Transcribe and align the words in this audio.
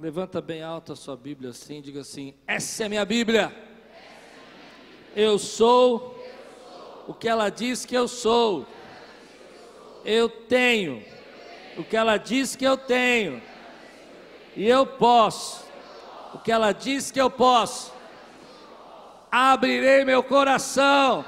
Levanta 0.00 0.40
bem 0.40 0.62
alto 0.62 0.94
a 0.94 0.96
sua 0.96 1.14
Bíblia 1.14 1.50
assim, 1.50 1.82
diga 1.82 2.00
assim: 2.00 2.32
Essa 2.46 2.84
é 2.84 2.88
minha 2.88 3.04
Bíblia. 3.04 3.54
Eu 5.14 5.38
sou 5.38 6.18
o 7.06 7.12
que 7.12 7.28
ela 7.28 7.50
diz 7.50 7.84
que 7.84 7.94
eu 7.94 8.08
sou. 8.08 8.66
Eu 10.02 10.26
tenho 10.26 11.04
o 11.76 11.84
que 11.84 11.98
ela 11.98 12.16
diz 12.16 12.56
que 12.56 12.64
eu 12.64 12.78
tenho. 12.78 13.42
E 14.56 14.66
eu 14.66 14.86
posso 14.86 15.66
o 16.32 16.38
que 16.38 16.50
ela 16.50 16.72
diz 16.72 17.10
que 17.10 17.20
eu 17.20 17.30
posso. 17.30 17.92
Abrirei 19.30 20.02
meu 20.06 20.22
coração. 20.22 21.22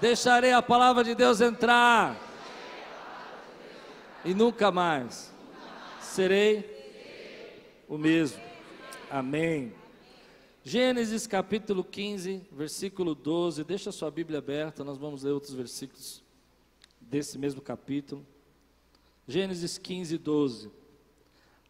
Deixarei 0.00 0.52
a 0.52 0.62
palavra 0.62 1.02
de 1.02 1.16
Deus 1.16 1.40
entrar. 1.40 2.14
E 4.24 4.32
nunca 4.32 4.70
mais 4.70 5.34
serei 6.00 6.79
o 7.90 7.98
mesmo. 7.98 8.40
Amém. 9.10 9.74
Gênesis 10.62 11.26
capítulo 11.26 11.82
15, 11.82 12.46
versículo 12.52 13.16
12. 13.16 13.64
Deixa 13.64 13.90
sua 13.90 14.12
Bíblia 14.12 14.38
aberta, 14.38 14.84
nós 14.84 14.96
vamos 14.96 15.24
ler 15.24 15.32
outros 15.32 15.52
versículos 15.52 16.22
desse 17.00 17.36
mesmo 17.36 17.60
capítulo. 17.60 18.24
Gênesis 19.26 19.76
15, 19.76 20.16
12. 20.18 20.70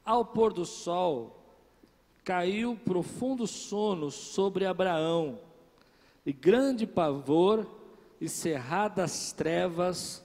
Ao 0.05 0.23
pôr 0.23 0.53
do 0.53 0.67
sol, 0.67 1.43
caiu 2.23 2.77
profundo 2.77 3.47
sono 3.47 4.11
sobre 4.11 4.67
Abraão, 4.67 5.41
e 6.27 6.35
grande 6.35 6.87
pavor 6.87 7.67
e 8.21 8.29
cerradas 8.29 9.33
trevas 9.33 10.23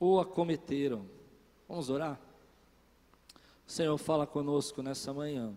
o 0.00 0.18
acometeram. 0.18 1.06
Vamos 1.68 1.88
orar? 1.88 2.31
Senhor, 3.66 3.96
fala 3.98 4.26
conosco 4.26 4.82
nessa 4.82 5.12
manhã. 5.12 5.56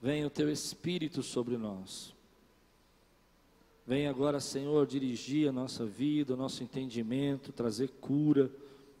Venha 0.00 0.26
o 0.26 0.30
teu 0.30 0.50
Espírito 0.50 1.22
sobre 1.22 1.56
nós. 1.56 2.12
Venha 3.86 4.10
agora, 4.10 4.40
Senhor, 4.40 4.86
dirigir 4.86 5.48
a 5.48 5.52
nossa 5.52 5.84
vida, 5.84 6.34
o 6.34 6.36
nosso 6.36 6.62
entendimento, 6.62 7.52
trazer 7.52 7.88
cura, 8.00 8.50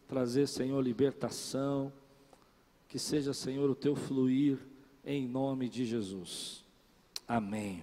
trazer, 0.08 0.46
Senhor, 0.46 0.80
libertação. 0.80 1.92
Que 2.88 2.98
seja, 2.98 3.32
Senhor, 3.32 3.70
o 3.70 3.74
teu 3.74 3.96
fluir 3.96 4.58
em 5.04 5.26
nome 5.26 5.68
de 5.68 5.84
Jesus. 5.84 6.64
Amém. 7.26 7.82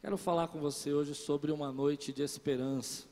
Quero 0.00 0.16
falar 0.16 0.48
com 0.48 0.58
você 0.58 0.92
hoje 0.92 1.14
sobre 1.14 1.52
uma 1.52 1.70
noite 1.70 2.12
de 2.12 2.22
esperança. 2.22 3.11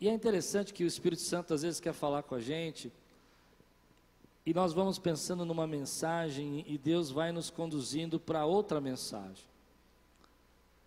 E 0.00 0.08
é 0.08 0.12
interessante 0.12 0.72
que 0.72 0.82
o 0.82 0.86
Espírito 0.86 1.22
Santo 1.22 1.52
às 1.52 1.62
vezes 1.62 1.78
quer 1.78 1.92
falar 1.92 2.22
com 2.22 2.34
a 2.34 2.40
gente, 2.40 2.90
e 4.44 4.54
nós 4.54 4.72
vamos 4.72 4.98
pensando 4.98 5.44
numa 5.44 5.66
mensagem 5.66 6.64
e 6.66 6.78
Deus 6.78 7.10
vai 7.10 7.30
nos 7.30 7.50
conduzindo 7.50 8.18
para 8.18 8.46
outra 8.46 8.80
mensagem. 8.80 9.44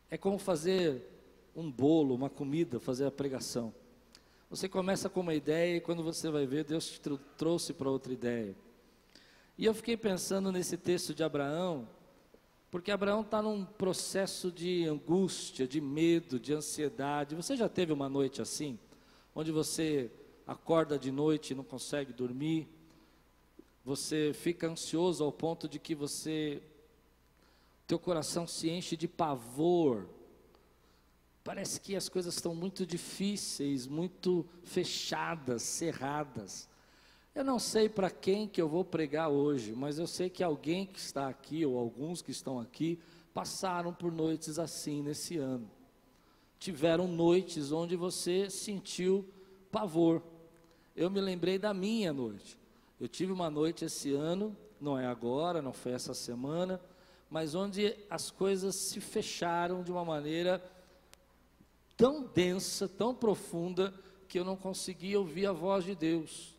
É 0.09 0.17
como 0.17 0.37
fazer 0.37 1.01
um 1.55 1.71
bolo, 1.71 2.15
uma 2.15 2.29
comida, 2.29 2.79
fazer 2.79 3.05
a 3.05 3.11
pregação. 3.11 3.73
Você 4.49 4.67
começa 4.67 5.09
com 5.09 5.19
uma 5.19 5.33
ideia 5.33 5.77
e 5.77 5.81
quando 5.81 6.03
você 6.03 6.29
vai 6.29 6.45
ver, 6.45 6.63
Deus 6.63 6.89
te 6.89 6.99
trouxe 7.37 7.73
para 7.73 7.89
outra 7.89 8.11
ideia. 8.11 8.55
E 9.57 9.65
eu 9.65 9.73
fiquei 9.73 9.95
pensando 9.95 10.51
nesse 10.51 10.75
texto 10.75 11.13
de 11.13 11.23
Abraão, 11.23 11.87
porque 12.71 12.91
Abraão 12.91 13.21
está 13.21 13.41
num 13.41 13.63
processo 13.63 14.51
de 14.51 14.85
angústia, 14.85 15.67
de 15.67 15.79
medo, 15.79 16.39
de 16.39 16.53
ansiedade. 16.53 17.35
Você 17.35 17.55
já 17.55 17.69
teve 17.69 17.93
uma 17.93 18.09
noite 18.09 18.41
assim? 18.41 18.79
Onde 19.35 19.51
você 19.51 20.11
acorda 20.45 20.97
de 20.99 21.11
noite 21.11 21.51
e 21.51 21.55
não 21.55 21.63
consegue 21.63 22.13
dormir, 22.13 22.67
você 23.83 24.31
fica 24.33 24.67
ansioso 24.67 25.23
ao 25.23 25.31
ponto 25.31 25.67
de 25.67 25.79
que 25.79 25.95
você 25.95 26.61
teu 27.85 27.99
coração 27.99 28.47
se 28.47 28.69
enche 28.69 28.95
de 28.95 29.07
pavor. 29.07 30.07
Parece 31.43 31.81
que 31.81 31.95
as 31.95 32.07
coisas 32.07 32.35
estão 32.35 32.55
muito 32.55 32.85
difíceis, 32.85 33.85
muito 33.85 34.45
fechadas, 34.63 35.63
cerradas. 35.63 36.69
Eu 37.35 37.43
não 37.43 37.59
sei 37.59 37.89
para 37.89 38.09
quem 38.09 38.47
que 38.47 38.61
eu 38.61 38.69
vou 38.69 38.85
pregar 38.85 39.29
hoje, 39.29 39.73
mas 39.73 39.99
eu 39.99 40.07
sei 40.07 40.29
que 40.29 40.43
alguém 40.43 40.85
que 40.85 40.99
está 40.99 41.27
aqui 41.27 41.65
ou 41.65 41.77
alguns 41.77 42.21
que 42.21 42.31
estão 42.31 42.59
aqui 42.59 42.99
passaram 43.33 43.93
por 43.93 44.11
noites 44.11 44.57
assim 44.57 45.01
nesse 45.01 45.37
ano 45.37 45.69
tiveram 46.63 47.09
noites 47.09 47.73
onde 47.73 47.93
você 47.97 48.49
sentiu 48.49 49.27
pavor. 49.69 50.23
Eu 50.95 51.09
me 51.09 51.19
lembrei 51.19 51.59
da 51.59 51.73
minha 51.73 52.13
noite. 52.13 52.57
Eu 52.97 53.09
tive 53.09 53.33
uma 53.33 53.49
noite 53.49 53.83
esse 53.83 54.13
ano, 54.13 54.55
não 54.79 54.97
é 54.97 55.05
agora, 55.05 55.61
não 55.61 55.73
foi 55.73 55.91
essa 55.91 56.13
semana, 56.13 56.79
mas 57.29 57.53
onde 57.53 57.93
as 58.09 58.31
coisas 58.31 58.75
se 58.75 59.01
fecharam 59.01 59.83
de 59.83 59.91
uma 59.91 60.05
maneira 60.05 60.63
tão 61.97 62.25
densa, 62.27 62.87
tão 62.87 63.13
profunda, 63.13 63.93
que 64.29 64.39
eu 64.39 64.45
não 64.45 64.55
conseguia 64.55 65.19
ouvir 65.19 65.47
a 65.47 65.51
voz 65.51 65.83
de 65.83 65.93
Deus. 65.93 66.55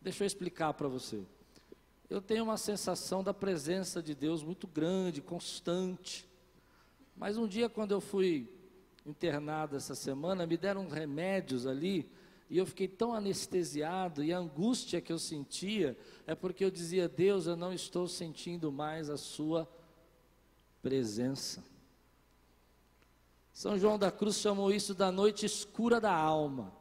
Deixa 0.00 0.24
eu 0.24 0.26
explicar 0.26 0.74
para 0.74 0.88
você. 0.88 1.22
Eu 2.10 2.20
tenho 2.20 2.42
uma 2.42 2.56
sensação 2.56 3.22
da 3.22 3.32
presença 3.32 4.02
de 4.02 4.16
Deus 4.16 4.42
muito 4.42 4.66
grande, 4.66 5.22
constante. 5.22 6.28
Mas 7.16 7.38
um 7.38 7.46
dia, 7.46 7.68
quando 7.68 7.92
eu 7.92 8.00
fui 8.00 8.61
internado 9.04 9.76
essa 9.76 9.94
semana, 9.94 10.46
me 10.46 10.56
deram 10.56 10.88
remédios 10.88 11.66
ali, 11.66 12.10
e 12.48 12.58
eu 12.58 12.66
fiquei 12.66 12.86
tão 12.86 13.14
anestesiado, 13.14 14.22
e 14.22 14.32
a 14.32 14.38
angústia 14.38 15.00
que 15.00 15.12
eu 15.12 15.18
sentia 15.18 15.96
é 16.26 16.34
porque 16.34 16.64
eu 16.64 16.70
dizia: 16.70 17.08
Deus, 17.08 17.46
eu 17.46 17.56
não 17.56 17.72
estou 17.72 18.06
sentindo 18.06 18.70
mais 18.70 19.08
a 19.08 19.16
Sua 19.16 19.68
presença. 20.82 21.64
São 23.52 23.78
João 23.78 23.98
da 23.98 24.10
Cruz 24.10 24.36
chamou 24.36 24.72
isso 24.72 24.94
da 24.94 25.10
noite 25.10 25.46
escura 25.46 26.00
da 26.00 26.12
alma, 26.12 26.72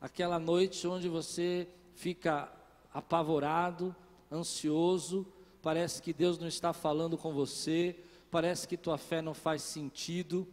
aquela 0.00 0.38
noite 0.38 0.86
onde 0.86 1.08
você 1.08 1.68
fica 1.94 2.52
apavorado, 2.92 3.94
ansioso, 4.30 5.26
parece 5.60 6.00
que 6.00 6.12
Deus 6.12 6.38
não 6.38 6.46
está 6.46 6.72
falando 6.72 7.18
com 7.18 7.32
você, 7.32 7.98
parece 8.30 8.66
que 8.66 8.76
tua 8.76 8.96
fé 8.96 9.20
não 9.20 9.34
faz 9.34 9.62
sentido 9.62 10.46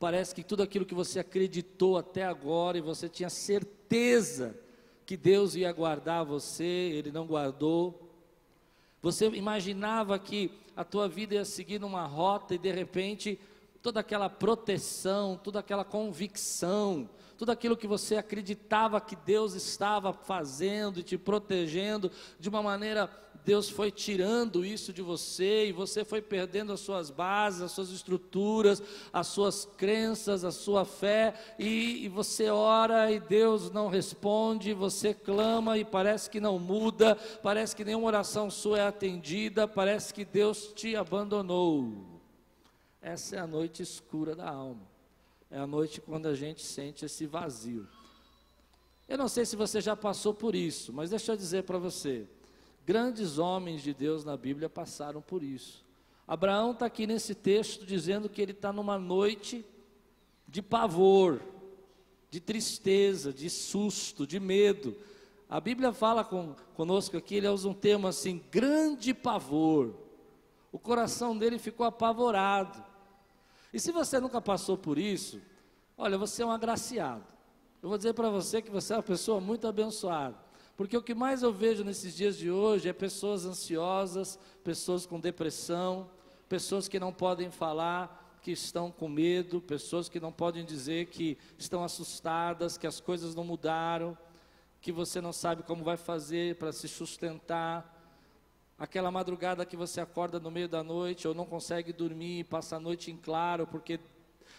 Parece 0.00 0.34
que 0.34 0.42
tudo 0.42 0.62
aquilo 0.62 0.86
que 0.86 0.94
você 0.94 1.20
acreditou 1.20 1.98
até 1.98 2.24
agora 2.24 2.78
e 2.78 2.80
você 2.80 3.06
tinha 3.06 3.28
certeza 3.28 4.58
que 5.04 5.14
Deus 5.14 5.54
ia 5.54 5.70
guardar 5.70 6.24
você, 6.24 6.64
Ele 6.64 7.12
não 7.12 7.26
guardou. 7.26 8.10
Você 9.02 9.26
imaginava 9.26 10.18
que 10.18 10.50
a 10.74 10.84
tua 10.84 11.06
vida 11.06 11.34
ia 11.34 11.44
seguir 11.44 11.78
numa 11.78 12.06
rota 12.06 12.54
e 12.54 12.58
de 12.58 12.72
repente 12.72 13.38
toda 13.82 14.00
aquela 14.00 14.30
proteção, 14.30 15.36
toda 15.36 15.60
aquela 15.60 15.84
convicção, 15.84 17.06
tudo 17.36 17.52
aquilo 17.52 17.76
que 17.76 17.86
você 17.86 18.16
acreditava 18.16 19.02
que 19.02 19.14
Deus 19.14 19.52
estava 19.52 20.14
fazendo 20.14 21.00
e 21.00 21.02
te 21.02 21.18
protegendo 21.18 22.10
de 22.38 22.48
uma 22.48 22.62
maneira 22.62 23.06
Deus 23.44 23.68
foi 23.68 23.90
tirando 23.90 24.64
isso 24.64 24.92
de 24.92 25.02
você 25.02 25.66
e 25.66 25.72
você 25.72 26.04
foi 26.04 26.20
perdendo 26.20 26.72
as 26.72 26.80
suas 26.80 27.10
bases, 27.10 27.62
as 27.62 27.72
suas 27.72 27.90
estruturas, 27.90 28.82
as 29.12 29.26
suas 29.28 29.64
crenças, 29.64 30.44
a 30.44 30.50
sua 30.50 30.84
fé, 30.84 31.34
e, 31.58 32.04
e, 32.04 32.08
você 32.08 32.50
ora 32.50 33.10
e 33.10 33.18
Deus 33.18 33.70
não 33.70 33.88
responde, 33.88 34.72
você 34.72 35.14
clama 35.14 35.78
e 35.78 35.84
parece 35.84 36.28
que 36.28 36.40
não 36.40 36.58
muda, 36.58 37.16
parece 37.42 37.74
que 37.74 37.84
nenhuma 37.84 38.06
oração 38.06 38.50
sua 38.50 38.78
é 38.78 38.86
atendida, 38.86 39.66
parece 39.66 40.12
que 40.12 40.24
Deus 40.24 40.72
te 40.74 40.94
abandonou. 40.94 42.20
Essa 43.00 43.36
é 43.36 43.38
a 43.38 43.46
noite 43.46 43.82
escura 43.82 44.36
da 44.36 44.48
alma, 44.48 44.86
é 45.50 45.58
a 45.58 45.66
noite 45.66 46.00
quando 46.00 46.26
a 46.26 46.34
gente 46.34 46.64
sente 46.64 47.04
esse 47.04 47.26
vazio. 47.26 47.86
Eu 49.08 49.18
não 49.18 49.26
sei 49.26 49.44
se 49.44 49.56
você 49.56 49.80
já 49.80 49.96
passou 49.96 50.32
por 50.32 50.54
isso, 50.54 50.92
mas 50.92 51.10
deixa 51.10 51.32
eu 51.32 51.36
dizer 51.36 51.64
para 51.64 51.78
você. 51.78 52.28
Grandes 52.90 53.38
homens 53.38 53.84
de 53.84 53.94
Deus 53.94 54.24
na 54.24 54.36
Bíblia 54.36 54.68
passaram 54.68 55.22
por 55.22 55.44
isso. 55.44 55.86
Abraão 56.26 56.72
está 56.72 56.86
aqui 56.86 57.06
nesse 57.06 57.36
texto 57.36 57.86
dizendo 57.86 58.28
que 58.28 58.42
ele 58.42 58.50
está 58.50 58.72
numa 58.72 58.98
noite 58.98 59.64
de 60.48 60.60
pavor, 60.60 61.40
de 62.28 62.40
tristeza, 62.40 63.32
de 63.32 63.48
susto, 63.48 64.26
de 64.26 64.40
medo. 64.40 64.96
A 65.48 65.60
Bíblia 65.60 65.92
fala 65.92 66.24
com, 66.24 66.56
conosco 66.74 67.16
aqui, 67.16 67.36
ele 67.36 67.46
usa 67.46 67.68
um 67.68 67.74
termo 67.74 68.08
assim, 68.08 68.42
grande 68.50 69.14
pavor. 69.14 69.94
O 70.72 70.78
coração 70.80 71.38
dele 71.38 71.60
ficou 71.60 71.86
apavorado. 71.86 72.84
E 73.72 73.78
se 73.78 73.92
você 73.92 74.18
nunca 74.18 74.40
passou 74.40 74.76
por 74.76 74.98
isso, 74.98 75.40
olha, 75.96 76.18
você 76.18 76.42
é 76.42 76.46
um 76.46 76.50
agraciado. 76.50 77.22
Eu 77.80 77.88
vou 77.88 77.96
dizer 77.96 78.14
para 78.14 78.30
você 78.30 78.60
que 78.60 78.68
você 78.68 78.94
é 78.94 78.96
uma 78.96 79.02
pessoa 79.04 79.40
muito 79.40 79.68
abençoada. 79.68 80.49
Porque 80.80 80.96
o 80.96 81.02
que 81.02 81.14
mais 81.14 81.42
eu 81.42 81.52
vejo 81.52 81.84
nesses 81.84 82.16
dias 82.16 82.38
de 82.38 82.50
hoje 82.50 82.88
é 82.88 82.92
pessoas 82.94 83.44
ansiosas, 83.44 84.38
pessoas 84.64 85.04
com 85.04 85.20
depressão, 85.20 86.08
pessoas 86.48 86.88
que 86.88 86.98
não 86.98 87.12
podem 87.12 87.50
falar, 87.50 88.38
que 88.40 88.50
estão 88.50 88.90
com 88.90 89.06
medo, 89.06 89.60
pessoas 89.60 90.08
que 90.08 90.18
não 90.18 90.32
podem 90.32 90.64
dizer 90.64 91.08
que 91.08 91.36
estão 91.58 91.84
assustadas, 91.84 92.78
que 92.78 92.86
as 92.86 92.98
coisas 92.98 93.34
não 93.34 93.44
mudaram. 93.44 94.16
que 94.80 94.90
você 94.90 95.20
não 95.20 95.34
sabe 95.34 95.62
como 95.64 95.84
vai 95.84 95.98
fazer 95.98 96.56
para 96.56 96.72
se 96.72 96.88
sustentar, 96.88 98.02
aquela 98.78 99.10
madrugada 99.10 99.66
que 99.66 99.76
você 99.76 100.00
acorda 100.00 100.40
no 100.40 100.50
meio 100.50 100.66
da 100.66 100.82
noite 100.82 101.28
ou 101.28 101.34
não 101.34 101.44
consegue 101.44 101.92
dormir, 101.92 102.44
passa 102.44 102.76
a 102.76 102.80
noite 102.80 103.10
em 103.10 103.18
claro, 103.18 103.66
porque 103.66 104.00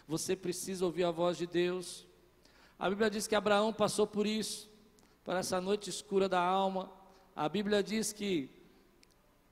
você 0.08 0.36
precisa 0.36 0.86
ouvir 0.86 1.04
a 1.04 1.10
voz 1.10 1.36
de 1.36 1.48
Deus. 1.48 2.06
A 2.78 2.88
Bíblia 2.88 3.10
diz 3.10 3.26
que 3.26 3.34
Abraão 3.34 3.74
passou 3.74 4.06
por 4.06 4.28
isso, 4.28 4.71
por 5.32 5.38
essa 5.38 5.62
noite 5.62 5.90
escura 5.90 6.28
da 6.28 6.42
alma. 6.42 6.92
A 7.34 7.48
Bíblia 7.48 7.82
diz 7.82 8.12
que 8.12 8.50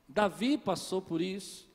Davi 0.10 0.58
passou 0.58 1.02
por 1.02 1.22
isso. 1.22 1.70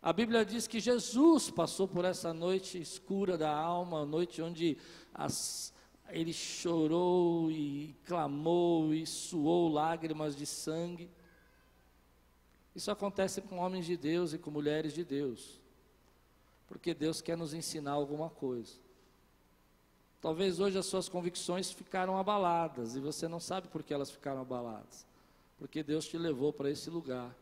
A 0.00 0.12
Bíblia 0.12 0.44
diz 0.44 0.68
que 0.68 0.78
Jesus 0.78 1.50
passou 1.50 1.88
por 1.88 2.04
essa 2.04 2.32
noite 2.32 2.80
escura 2.80 3.36
da 3.36 3.52
alma, 3.52 4.06
noite 4.06 4.40
onde 4.40 4.78
as, 5.12 5.74
ele 6.10 6.32
chorou 6.32 7.50
e 7.50 7.92
clamou 8.04 8.94
e 8.94 9.04
suou 9.04 9.68
lágrimas 9.68 10.36
de 10.36 10.46
sangue. 10.46 11.10
Isso 12.72 12.92
acontece 12.92 13.42
com 13.42 13.58
homens 13.58 13.84
de 13.84 13.96
Deus 13.96 14.32
e 14.32 14.38
com 14.38 14.52
mulheres 14.52 14.92
de 14.92 15.02
Deus, 15.02 15.60
porque 16.68 16.94
Deus 16.94 17.20
quer 17.20 17.36
nos 17.36 17.52
ensinar 17.52 17.94
alguma 17.94 18.30
coisa. 18.30 18.78
Talvez 20.20 20.60
hoje 20.60 20.76
as 20.76 20.86
suas 20.86 21.08
convicções 21.08 21.70
ficaram 21.70 22.18
abaladas 22.18 22.94
e 22.94 23.00
você 23.00 23.26
não 23.26 23.40
sabe 23.40 23.68
por 23.68 23.82
que 23.82 23.94
elas 23.94 24.10
ficaram 24.10 24.42
abaladas, 24.42 25.06
porque 25.58 25.82
Deus 25.82 26.06
te 26.06 26.18
levou 26.18 26.52
para 26.52 26.70
esse 26.70 26.90
lugar. 26.90 27.34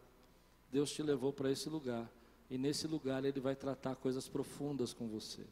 Deus 0.70 0.90
te 0.90 1.02
levou 1.02 1.32
para 1.32 1.50
esse 1.50 1.68
lugar 1.68 2.08
e 2.50 2.56
nesse 2.56 2.86
lugar 2.86 3.24
Ele 3.24 3.40
vai 3.40 3.56
tratar 3.56 3.96
coisas 3.96 4.28
profundas 4.28 4.92
com 4.92 5.08
você. 5.08 5.44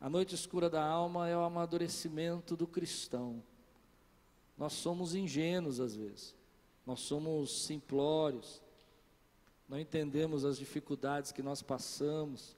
A 0.00 0.08
noite 0.08 0.34
escura 0.34 0.70
da 0.70 0.84
alma 0.84 1.28
é 1.28 1.36
o 1.36 1.40
amadurecimento 1.40 2.56
do 2.56 2.66
cristão. 2.66 3.42
Nós 4.56 4.72
somos 4.72 5.14
ingênuos 5.14 5.80
às 5.80 5.94
vezes, 5.94 6.34
nós 6.86 7.00
somos 7.00 7.64
simplórios, 7.64 8.62
não 9.68 9.78
entendemos 9.78 10.44
as 10.44 10.58
dificuldades 10.58 11.32
que 11.32 11.42
nós 11.42 11.62
passamos, 11.62 12.56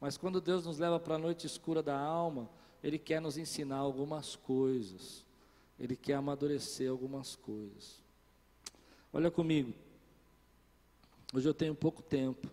mas 0.00 0.16
quando 0.16 0.40
Deus 0.40 0.64
nos 0.64 0.78
leva 0.78 0.98
para 0.98 1.16
a 1.16 1.18
noite 1.18 1.46
escura 1.46 1.82
da 1.82 1.98
alma, 1.98 2.48
Ele 2.86 2.98
quer 2.98 3.20
nos 3.20 3.36
ensinar 3.36 3.78
algumas 3.78 4.36
coisas, 4.36 5.24
Ele 5.78 5.96
quer 5.96 6.14
amadurecer 6.14 6.90
algumas 6.90 7.34
coisas. 7.34 8.02
Olha 9.12 9.30
comigo, 9.30 9.72
hoje 11.34 11.48
eu 11.48 11.54
tenho 11.54 11.74
pouco 11.74 12.02
tempo, 12.02 12.48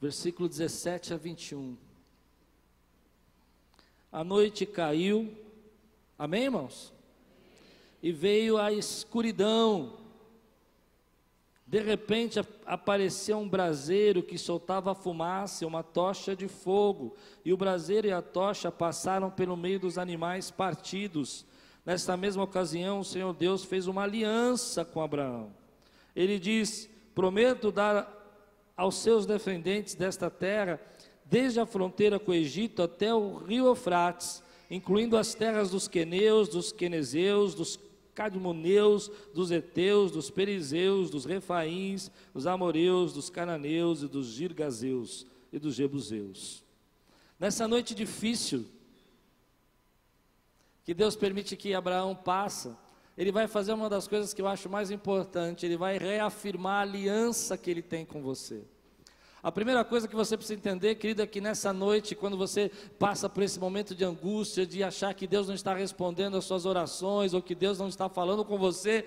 versículo 0.00 0.48
17 0.48 1.14
a 1.14 1.16
21 1.16 1.76
a 4.16 4.24
noite 4.24 4.64
caiu, 4.64 5.30
amém, 6.18 6.44
irmãos? 6.44 6.90
E 8.02 8.10
veio 8.12 8.56
a 8.56 8.72
escuridão. 8.72 9.98
De 11.66 11.80
repente 11.80 12.38
apareceu 12.64 13.38
um 13.38 13.48
braseiro 13.48 14.22
que 14.22 14.38
soltava 14.38 14.94
fumaça, 14.94 15.66
uma 15.66 15.82
tocha 15.82 16.36
de 16.36 16.46
fogo, 16.46 17.16
e 17.44 17.52
o 17.52 17.56
braseiro 17.56 18.06
e 18.06 18.12
a 18.12 18.22
tocha 18.22 18.70
passaram 18.70 19.30
pelo 19.30 19.56
meio 19.56 19.80
dos 19.80 19.98
animais 19.98 20.48
partidos. 20.48 21.44
Nesta 21.84 22.16
mesma 22.16 22.44
ocasião, 22.44 23.00
o 23.00 23.04
Senhor 23.04 23.32
Deus 23.34 23.64
fez 23.64 23.88
uma 23.88 24.04
aliança 24.04 24.84
com 24.84 25.00
Abraão. 25.00 25.52
Ele 26.14 26.38
diz: 26.38 26.88
Prometo 27.14 27.72
dar 27.72 28.12
aos 28.76 28.96
seus 28.96 29.26
defendentes 29.26 29.94
desta 29.96 30.30
terra 30.30 30.80
desde 31.24 31.58
a 31.58 31.66
fronteira 31.66 32.20
com 32.20 32.30
o 32.30 32.34
Egito 32.34 32.82
até 32.82 33.12
o 33.12 33.38
rio 33.38 33.66
Eufrates, 33.66 34.40
incluindo 34.70 35.16
as 35.16 35.34
terras 35.34 35.70
dos 35.70 35.88
queneus, 35.88 36.48
dos 36.48 36.70
quenezeus, 36.70 37.54
dos 37.54 37.76
cadmoneus, 38.16 39.10
dos 39.34 39.50
heteus, 39.50 40.10
dos 40.10 40.30
perizeus, 40.30 41.10
dos 41.10 41.26
refaíns, 41.26 42.10
dos 42.32 42.46
amoreus, 42.46 43.12
dos 43.12 43.28
cananeus 43.28 44.02
e 44.02 44.08
dos 44.08 44.28
girgazeus 44.28 45.26
e 45.52 45.58
dos 45.58 45.74
jebuseus. 45.74 46.64
Nessa 47.38 47.68
noite 47.68 47.94
difícil 47.94 48.64
que 50.82 50.94
Deus 50.94 51.14
permite 51.14 51.56
que 51.56 51.74
Abraão 51.74 52.16
passa, 52.16 52.78
ele 53.18 53.30
vai 53.30 53.46
fazer 53.46 53.74
uma 53.74 53.90
das 53.90 54.08
coisas 54.08 54.32
que 54.32 54.40
eu 54.40 54.46
acho 54.46 54.70
mais 54.70 54.90
importante, 54.90 55.66
ele 55.66 55.76
vai 55.76 55.98
reafirmar 55.98 56.78
a 56.78 56.82
aliança 56.82 57.58
que 57.58 57.70
ele 57.70 57.82
tem 57.82 58.06
com 58.06 58.22
você. 58.22 58.64
A 59.42 59.52
primeira 59.52 59.84
coisa 59.84 60.08
que 60.08 60.16
você 60.16 60.36
precisa 60.36 60.58
entender, 60.58 60.94
querido, 60.96 61.22
é 61.22 61.26
que 61.26 61.40
nessa 61.40 61.72
noite, 61.72 62.14
quando 62.14 62.36
você 62.36 62.70
passa 62.98 63.28
por 63.28 63.42
esse 63.42 63.60
momento 63.60 63.94
de 63.94 64.04
angústia, 64.04 64.66
de 64.66 64.82
achar 64.82 65.14
que 65.14 65.26
Deus 65.26 65.46
não 65.46 65.54
está 65.54 65.74
respondendo 65.74 66.36
às 66.36 66.44
suas 66.44 66.66
orações, 66.66 67.32
ou 67.32 67.42
que 67.42 67.54
Deus 67.54 67.78
não 67.78 67.88
está 67.88 68.08
falando 68.08 68.44
com 68.44 68.58
você, 68.58 69.04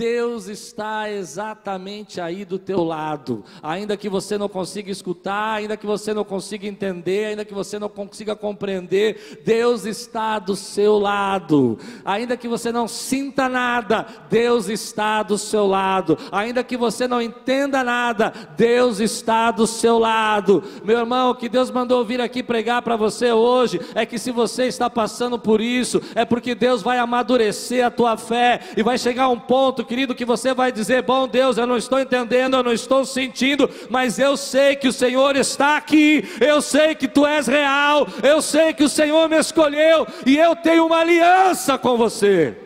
Deus 0.00 0.48
está 0.48 1.10
exatamente 1.10 2.22
aí 2.22 2.42
do 2.42 2.58
teu 2.58 2.82
lado, 2.82 3.44
ainda 3.62 3.98
que 3.98 4.08
você 4.08 4.38
não 4.38 4.48
consiga 4.48 4.90
escutar, 4.90 5.56
ainda 5.56 5.76
que 5.76 5.84
você 5.84 6.14
não 6.14 6.24
consiga 6.24 6.66
entender, 6.66 7.26
ainda 7.26 7.44
que 7.44 7.52
você 7.52 7.78
não 7.78 7.90
consiga 7.90 8.34
compreender, 8.34 9.42
Deus 9.44 9.84
está 9.84 10.38
do 10.38 10.56
seu 10.56 10.98
lado, 10.98 11.78
ainda 12.02 12.34
que 12.34 12.48
você 12.48 12.72
não 12.72 12.88
sinta 12.88 13.46
nada, 13.46 14.06
Deus 14.30 14.70
está 14.70 15.22
do 15.22 15.36
seu 15.36 15.66
lado, 15.66 16.16
ainda 16.32 16.64
que 16.64 16.78
você 16.78 17.06
não 17.06 17.20
entenda 17.20 17.84
nada, 17.84 18.32
Deus 18.56 19.00
está 19.00 19.50
do 19.50 19.66
seu 19.66 19.98
lado, 19.98 20.64
meu 20.82 20.98
irmão, 20.98 21.32
o 21.32 21.34
que 21.34 21.46
Deus 21.46 21.70
mandou 21.70 22.02
vir 22.06 22.22
aqui 22.22 22.42
pregar 22.42 22.80
para 22.80 22.96
você 22.96 23.32
hoje 23.32 23.78
é 23.94 24.06
que 24.06 24.18
se 24.18 24.30
você 24.30 24.64
está 24.64 24.88
passando 24.88 25.38
por 25.38 25.60
isso, 25.60 26.00
é 26.14 26.24
porque 26.24 26.54
Deus 26.54 26.80
vai 26.80 26.96
amadurecer 26.96 27.84
a 27.84 27.90
tua 27.90 28.16
fé 28.16 28.60
e 28.78 28.82
vai 28.82 28.96
chegar 28.96 29.28
um 29.28 29.38
ponto 29.38 29.80
ponto, 29.80 29.84
querido, 29.90 30.14
que 30.14 30.24
você 30.24 30.54
vai 30.54 30.70
dizer: 30.70 31.02
Bom 31.02 31.26
Deus, 31.26 31.58
eu 31.58 31.66
não 31.66 31.76
estou 31.76 31.98
entendendo, 31.98 32.54
eu 32.54 32.62
não 32.62 32.72
estou 32.72 33.04
sentindo, 33.04 33.68
mas 33.90 34.20
eu 34.20 34.36
sei 34.36 34.76
que 34.76 34.86
o 34.86 34.92
Senhor 34.92 35.34
está 35.34 35.76
aqui, 35.76 36.24
eu 36.40 36.62
sei 36.62 36.94
que 36.94 37.08
tu 37.08 37.26
és 37.26 37.48
real, 37.48 38.06
eu 38.22 38.40
sei 38.40 38.72
que 38.72 38.84
o 38.84 38.88
Senhor 38.88 39.28
me 39.28 39.36
escolheu 39.36 40.06
e 40.24 40.38
eu 40.38 40.54
tenho 40.54 40.86
uma 40.86 41.00
aliança 41.00 41.76
com 41.76 41.96
você. 41.96 42.56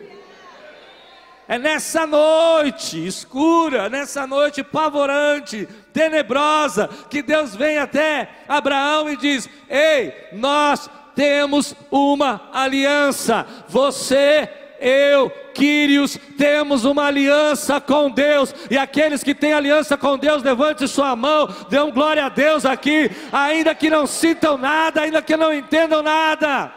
É 1.47 1.57
nessa 1.57 2.05
noite 2.05 3.03
escura, 3.03 3.89
nessa 3.89 4.27
noite 4.27 4.63
pavorante, 4.63 5.67
tenebrosa, 5.91 6.87
que 7.09 7.23
Deus 7.23 7.55
vem 7.55 7.79
até 7.79 8.29
Abraão 8.47 9.09
e 9.09 9.17
diz: 9.17 9.49
Ei, 9.67 10.13
nós 10.31 10.87
temos 11.15 11.73
uma 11.89 12.49
aliança, 12.53 13.47
você 13.67 14.64
eu, 14.85 15.29
Quírios, 15.53 16.17
temos 16.37 16.85
uma 16.85 17.05
aliança 17.05 17.81
com 17.81 18.09
Deus, 18.09 18.53
e 18.69 18.77
aqueles 18.77 19.23
que 19.23 19.33
têm 19.33 19.53
aliança 19.53 19.97
com 19.97 20.17
Deus, 20.17 20.43
levante 20.43 20.87
sua 20.87 21.15
mão, 21.15 21.47
dêem 21.69 21.91
glória 21.91 22.25
a 22.25 22.29
Deus 22.29 22.65
aqui, 22.65 23.09
ainda 23.31 23.73
que 23.73 23.89
não 23.89 24.05
sintam 24.05 24.57
nada, 24.57 25.01
ainda 25.01 25.21
que 25.21 25.35
não 25.35 25.51
entendam 25.51 26.03
nada. 26.03 26.71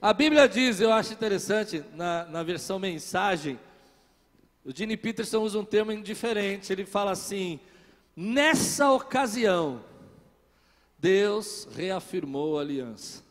A 0.00 0.12
Bíblia 0.12 0.48
diz, 0.48 0.80
eu 0.80 0.92
acho 0.92 1.12
interessante, 1.12 1.82
na, 1.94 2.24
na 2.26 2.42
versão 2.42 2.78
mensagem, 2.78 3.58
o 4.64 4.70
Gene 4.76 4.96
Peterson 4.96 5.38
usa 5.38 5.58
um 5.58 5.64
termo 5.64 5.96
diferente, 6.02 6.72
ele 6.72 6.84
fala 6.84 7.12
assim: 7.12 7.58
nessa 8.14 8.92
ocasião, 8.92 9.82
Deus 10.98 11.66
reafirmou 11.74 12.58
a 12.58 12.60
aliança. 12.60 13.24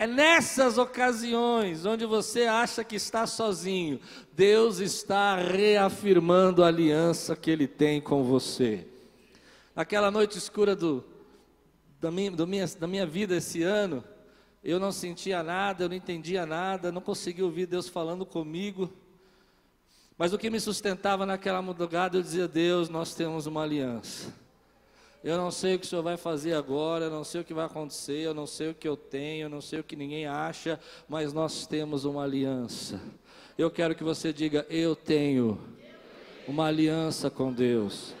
É 0.00 0.06
nessas 0.06 0.78
ocasiões 0.78 1.84
onde 1.84 2.06
você 2.06 2.44
acha 2.44 2.84
que 2.84 2.94
está 2.94 3.26
sozinho, 3.26 3.98
Deus 4.32 4.78
está 4.78 5.34
reafirmando 5.34 6.62
a 6.62 6.68
aliança 6.68 7.34
que 7.34 7.50
Ele 7.50 7.66
tem 7.66 8.00
com 8.00 8.22
você. 8.22 8.86
Naquela 9.74 10.08
noite 10.08 10.38
escura 10.38 10.76
do, 10.76 11.04
da, 12.00 12.12
minha, 12.12 12.30
do 12.30 12.46
minha, 12.46 12.64
da 12.78 12.86
minha 12.86 13.04
vida 13.04 13.34
esse 13.34 13.64
ano, 13.64 14.04
eu 14.62 14.78
não 14.78 14.92
sentia 14.92 15.42
nada, 15.42 15.82
eu 15.82 15.88
não 15.88 15.96
entendia 15.96 16.46
nada, 16.46 16.92
não 16.92 17.00
conseguia 17.00 17.44
ouvir 17.44 17.66
Deus 17.66 17.88
falando 17.88 18.24
comigo. 18.24 18.92
Mas 20.16 20.32
o 20.32 20.38
que 20.38 20.48
me 20.48 20.60
sustentava 20.60 21.26
naquela 21.26 21.60
madrugada, 21.60 22.16
eu 22.16 22.22
dizia: 22.22 22.46
Deus, 22.46 22.88
nós 22.88 23.16
temos 23.16 23.46
uma 23.46 23.64
aliança. 23.64 24.32
Eu 25.22 25.36
não 25.36 25.50
sei 25.50 25.74
o 25.74 25.78
que 25.78 25.84
o 25.84 25.88
Senhor 25.88 26.02
vai 26.02 26.16
fazer 26.16 26.54
agora, 26.54 27.06
eu 27.06 27.10
não 27.10 27.24
sei 27.24 27.40
o 27.40 27.44
que 27.44 27.52
vai 27.52 27.66
acontecer, 27.66 28.20
eu 28.20 28.32
não 28.32 28.46
sei 28.46 28.70
o 28.70 28.74
que 28.74 28.86
eu 28.86 28.96
tenho, 28.96 29.46
eu 29.46 29.48
não 29.48 29.60
sei 29.60 29.80
o 29.80 29.84
que 29.84 29.96
ninguém 29.96 30.26
acha, 30.26 30.78
mas 31.08 31.32
nós 31.32 31.66
temos 31.66 32.04
uma 32.04 32.22
aliança. 32.22 33.00
Eu 33.56 33.70
quero 33.70 33.94
que 33.94 34.04
você 34.04 34.32
diga: 34.32 34.64
Eu 34.70 34.94
tenho 34.94 35.58
uma 36.46 36.66
aliança 36.66 37.28
com 37.28 37.52
Deus. 37.52 38.14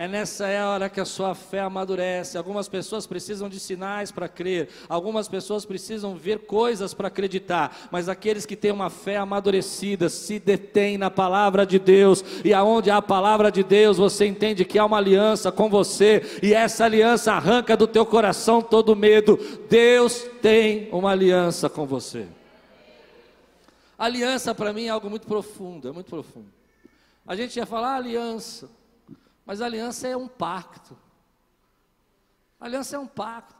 É 0.00 0.06
nessa 0.06 0.46
hora 0.46 0.88
que 0.88 1.00
a 1.00 1.04
sua 1.04 1.34
fé 1.34 1.58
amadurece. 1.58 2.38
Algumas 2.38 2.68
pessoas 2.68 3.04
precisam 3.04 3.48
de 3.48 3.58
sinais 3.58 4.12
para 4.12 4.28
crer, 4.28 4.68
algumas 4.88 5.26
pessoas 5.26 5.66
precisam 5.66 6.14
ver 6.14 6.46
coisas 6.46 6.94
para 6.94 7.08
acreditar, 7.08 7.76
mas 7.90 8.08
aqueles 8.08 8.46
que 8.46 8.54
têm 8.54 8.70
uma 8.70 8.90
fé 8.90 9.16
amadurecida 9.16 10.08
se 10.08 10.38
detêm 10.38 10.96
na 10.96 11.10
palavra 11.10 11.66
de 11.66 11.80
Deus, 11.80 12.24
e 12.44 12.54
aonde 12.54 12.92
há 12.92 12.98
a 12.98 13.02
palavra 13.02 13.50
de 13.50 13.64
Deus, 13.64 13.96
você 13.96 14.24
entende 14.24 14.64
que 14.64 14.78
há 14.78 14.84
uma 14.84 14.98
aliança 14.98 15.50
com 15.50 15.68
você, 15.68 16.22
e 16.40 16.54
essa 16.54 16.84
aliança 16.84 17.32
arranca 17.32 17.76
do 17.76 17.88
teu 17.88 18.06
coração 18.06 18.62
todo 18.62 18.94
medo. 18.94 19.36
Deus 19.68 20.24
tem 20.40 20.88
uma 20.92 21.10
aliança 21.10 21.68
com 21.68 21.84
você. 21.84 22.28
Aliança 23.98 24.54
para 24.54 24.72
mim 24.72 24.84
é 24.84 24.90
algo 24.90 25.10
muito 25.10 25.26
profundo, 25.26 25.88
é 25.88 25.92
muito 25.92 26.08
profundo. 26.08 26.46
A 27.26 27.34
gente 27.34 27.56
ia 27.56 27.66
falar 27.66 27.96
aliança. 27.96 28.77
Mas 29.48 29.62
aliança 29.62 30.06
é 30.06 30.14
um 30.14 30.28
pacto. 30.28 30.94
Aliança 32.60 32.96
é 32.96 32.98
um 32.98 33.06
pacto. 33.06 33.56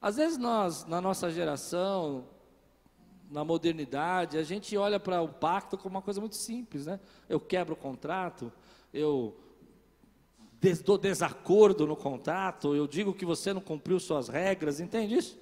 Às 0.00 0.16
vezes 0.16 0.38
nós, 0.38 0.86
na 0.86 1.02
nossa 1.02 1.30
geração, 1.30 2.24
na 3.30 3.44
modernidade, 3.44 4.38
a 4.38 4.42
gente 4.42 4.74
olha 4.74 4.98
para 4.98 5.20
o 5.20 5.28
pacto 5.28 5.76
como 5.76 5.96
uma 5.96 6.00
coisa 6.00 6.18
muito 6.18 6.36
simples, 6.36 6.86
né? 6.86 6.98
Eu 7.28 7.38
quebro 7.38 7.74
o 7.74 7.76
contrato, 7.76 8.50
eu 8.90 9.38
des 10.58 10.80
dou 10.80 10.96
desacordo 10.96 11.86
no 11.86 11.94
contrato, 11.94 12.74
eu 12.74 12.86
digo 12.86 13.12
que 13.12 13.26
você 13.26 13.52
não 13.52 13.60
cumpriu 13.60 14.00
suas 14.00 14.28
regras, 14.28 14.80
entende 14.80 15.16
isso? 15.16 15.38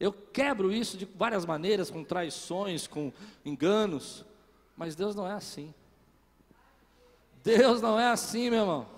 Eu 0.00 0.12
quebro 0.12 0.72
isso 0.72 0.96
de 0.98 1.04
várias 1.04 1.46
maneiras, 1.46 1.92
com 1.92 2.02
traições, 2.02 2.88
com 2.88 3.12
enganos, 3.44 4.24
mas 4.76 4.96
Deus 4.96 5.14
não 5.14 5.28
é 5.28 5.32
assim. 5.32 5.72
Deus 7.46 7.80
não 7.80 7.98
é 7.98 8.08
assim, 8.08 8.50
meu 8.50 8.62
irmão. 8.62 8.96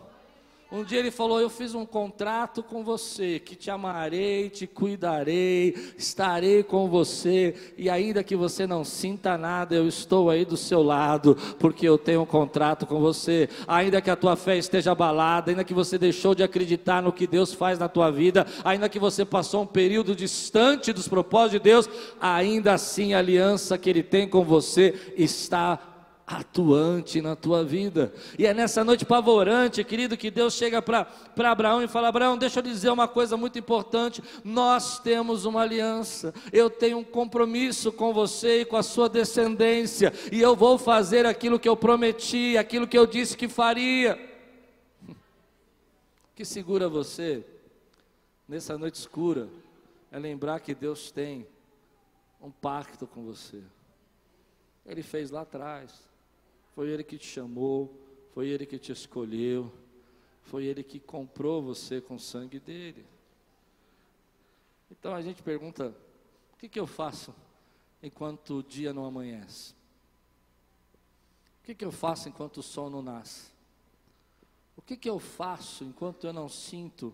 Um 0.70 0.84
dia 0.84 0.98
ele 0.98 1.10
falou: 1.10 1.40
Eu 1.40 1.48
fiz 1.48 1.74
um 1.74 1.86
contrato 1.86 2.62
com 2.62 2.82
você, 2.82 3.38
que 3.38 3.54
te 3.54 3.70
amarei, 3.70 4.50
te 4.50 4.66
cuidarei, 4.66 5.74
estarei 5.96 6.62
com 6.62 6.88
você, 6.88 7.54
e 7.76 7.88
ainda 7.88 8.22
que 8.22 8.36
você 8.36 8.66
não 8.66 8.84
sinta 8.84 9.38
nada, 9.38 9.74
eu 9.74 9.88
estou 9.88 10.28
aí 10.28 10.44
do 10.44 10.58
seu 10.58 10.82
lado, 10.82 11.36
porque 11.58 11.88
eu 11.88 11.96
tenho 11.96 12.22
um 12.22 12.26
contrato 12.26 12.86
com 12.86 13.00
você. 13.00 13.48
Ainda 13.66 14.00
que 14.02 14.10
a 14.10 14.16
tua 14.16 14.36
fé 14.36 14.58
esteja 14.58 14.92
abalada, 14.92 15.50
ainda 15.50 15.64
que 15.64 15.72
você 15.72 15.96
deixou 15.96 16.34
de 16.34 16.42
acreditar 16.42 17.02
no 17.02 17.12
que 17.12 17.26
Deus 17.26 17.54
faz 17.54 17.78
na 17.78 17.88
tua 17.88 18.10
vida, 18.10 18.46
ainda 18.62 18.90
que 18.90 18.98
você 18.98 19.24
passou 19.24 19.62
um 19.62 19.66
período 19.66 20.14
distante 20.14 20.92
dos 20.92 21.08
propósitos 21.08 21.52
de 21.52 21.58
Deus, 21.60 21.88
ainda 22.20 22.74
assim 22.74 23.14
a 23.14 23.18
aliança 23.18 23.78
que 23.78 23.88
Ele 23.88 24.02
tem 24.02 24.28
com 24.28 24.44
você 24.44 24.94
está 25.16 25.87
atuante 26.28 27.22
na 27.22 27.34
tua 27.34 27.64
vida. 27.64 28.12
E 28.38 28.44
é 28.44 28.52
nessa 28.52 28.84
noite 28.84 29.06
pavorante, 29.06 29.82
querido, 29.82 30.14
que 30.14 30.30
Deus 30.30 30.52
chega 30.52 30.82
para 30.82 31.06
Abraão 31.38 31.82
e 31.82 31.88
fala: 31.88 32.08
Abraão, 32.08 32.36
deixa 32.36 32.58
eu 32.58 32.62
dizer 32.62 32.90
uma 32.90 33.08
coisa 33.08 33.34
muito 33.34 33.58
importante. 33.58 34.22
Nós 34.44 34.98
temos 34.98 35.46
uma 35.46 35.62
aliança, 35.62 36.34
eu 36.52 36.68
tenho 36.68 36.98
um 36.98 37.04
compromisso 37.04 37.90
com 37.90 38.12
você 38.12 38.60
e 38.60 38.64
com 38.66 38.76
a 38.76 38.82
sua 38.82 39.08
descendência, 39.08 40.12
e 40.30 40.38
eu 40.38 40.54
vou 40.54 40.76
fazer 40.76 41.24
aquilo 41.24 41.58
que 41.58 41.68
eu 41.68 41.76
prometi, 41.76 42.58
aquilo 42.58 42.86
que 42.86 42.98
eu 42.98 43.06
disse 43.06 43.34
que 43.34 43.48
faria. 43.48 44.18
O 45.08 45.14
que 46.36 46.44
segura 46.44 46.90
você 46.90 47.42
nessa 48.46 48.76
noite 48.76 48.96
escura 48.96 49.48
é 50.12 50.18
lembrar 50.18 50.60
que 50.60 50.74
Deus 50.74 51.10
tem 51.10 51.46
um 52.38 52.50
pacto 52.50 53.06
com 53.06 53.24
você. 53.24 53.62
Ele 54.84 55.02
fez 55.02 55.30
lá 55.30 55.40
atrás. 55.40 56.07
Foi 56.78 56.88
Ele 56.90 57.02
que 57.02 57.18
te 57.18 57.26
chamou, 57.26 57.92
foi 58.32 58.46
Ele 58.46 58.64
que 58.64 58.78
te 58.78 58.92
escolheu, 58.92 59.68
foi 60.42 60.64
Ele 60.64 60.84
que 60.84 61.00
comprou 61.00 61.60
você 61.60 62.00
com 62.00 62.14
o 62.14 62.20
sangue 62.20 62.60
dele. 62.60 63.04
Então 64.88 65.12
a 65.12 65.20
gente 65.20 65.42
pergunta: 65.42 65.92
o 66.52 66.56
que, 66.56 66.68
que 66.68 66.78
eu 66.78 66.86
faço 66.86 67.34
enquanto 68.00 68.58
o 68.58 68.62
dia 68.62 68.92
não 68.92 69.04
amanhece? 69.04 69.74
O 71.60 71.64
que, 71.64 71.74
que 71.74 71.84
eu 71.84 71.90
faço 71.90 72.28
enquanto 72.28 72.58
o 72.58 72.62
sol 72.62 72.88
não 72.88 73.02
nasce? 73.02 73.50
O 74.76 74.80
que, 74.80 74.96
que 74.96 75.10
eu 75.10 75.18
faço 75.18 75.82
enquanto 75.82 76.28
eu 76.28 76.32
não 76.32 76.48
sinto 76.48 77.12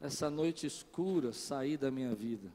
essa 0.00 0.28
noite 0.28 0.66
escura 0.66 1.32
sair 1.32 1.76
da 1.76 1.88
minha 1.88 2.16
vida? 2.16 2.50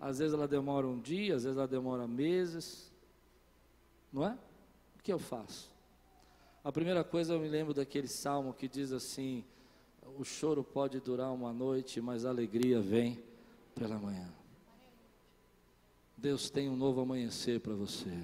Às 0.00 0.18
vezes 0.18 0.34
ela 0.34 0.48
demora 0.48 0.88
um 0.88 0.98
dia, 0.98 1.36
às 1.36 1.44
vezes 1.44 1.56
ela 1.56 1.68
demora 1.68 2.04
meses, 2.04 2.92
não 4.12 4.26
é? 4.26 4.36
Que 5.04 5.12
eu 5.12 5.18
faço? 5.18 5.70
A 6.64 6.72
primeira 6.72 7.04
coisa 7.04 7.34
eu 7.34 7.38
me 7.38 7.46
lembro 7.46 7.74
daquele 7.74 8.08
salmo 8.08 8.54
que 8.54 8.66
diz 8.66 8.90
assim: 8.90 9.44
o 10.18 10.24
choro 10.24 10.64
pode 10.64 10.98
durar 10.98 11.30
uma 11.30 11.52
noite, 11.52 12.00
mas 12.00 12.24
a 12.24 12.30
alegria 12.30 12.80
vem 12.80 13.22
pela 13.74 13.98
manhã. 13.98 14.32
Deus 16.16 16.48
tem 16.48 16.70
um 16.70 16.76
novo 16.76 17.02
amanhecer 17.02 17.60
para 17.60 17.74
você. 17.74 18.16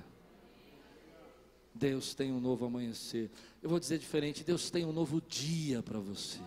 Deus 1.74 2.14
tem 2.14 2.32
um 2.32 2.40
novo 2.40 2.64
amanhecer. 2.64 3.30
Eu 3.62 3.68
vou 3.68 3.78
dizer 3.78 3.98
diferente: 3.98 4.42
Deus 4.42 4.70
tem 4.70 4.86
um 4.86 4.92
novo 4.92 5.20
dia 5.20 5.82
para 5.82 5.98
você. 5.98 6.40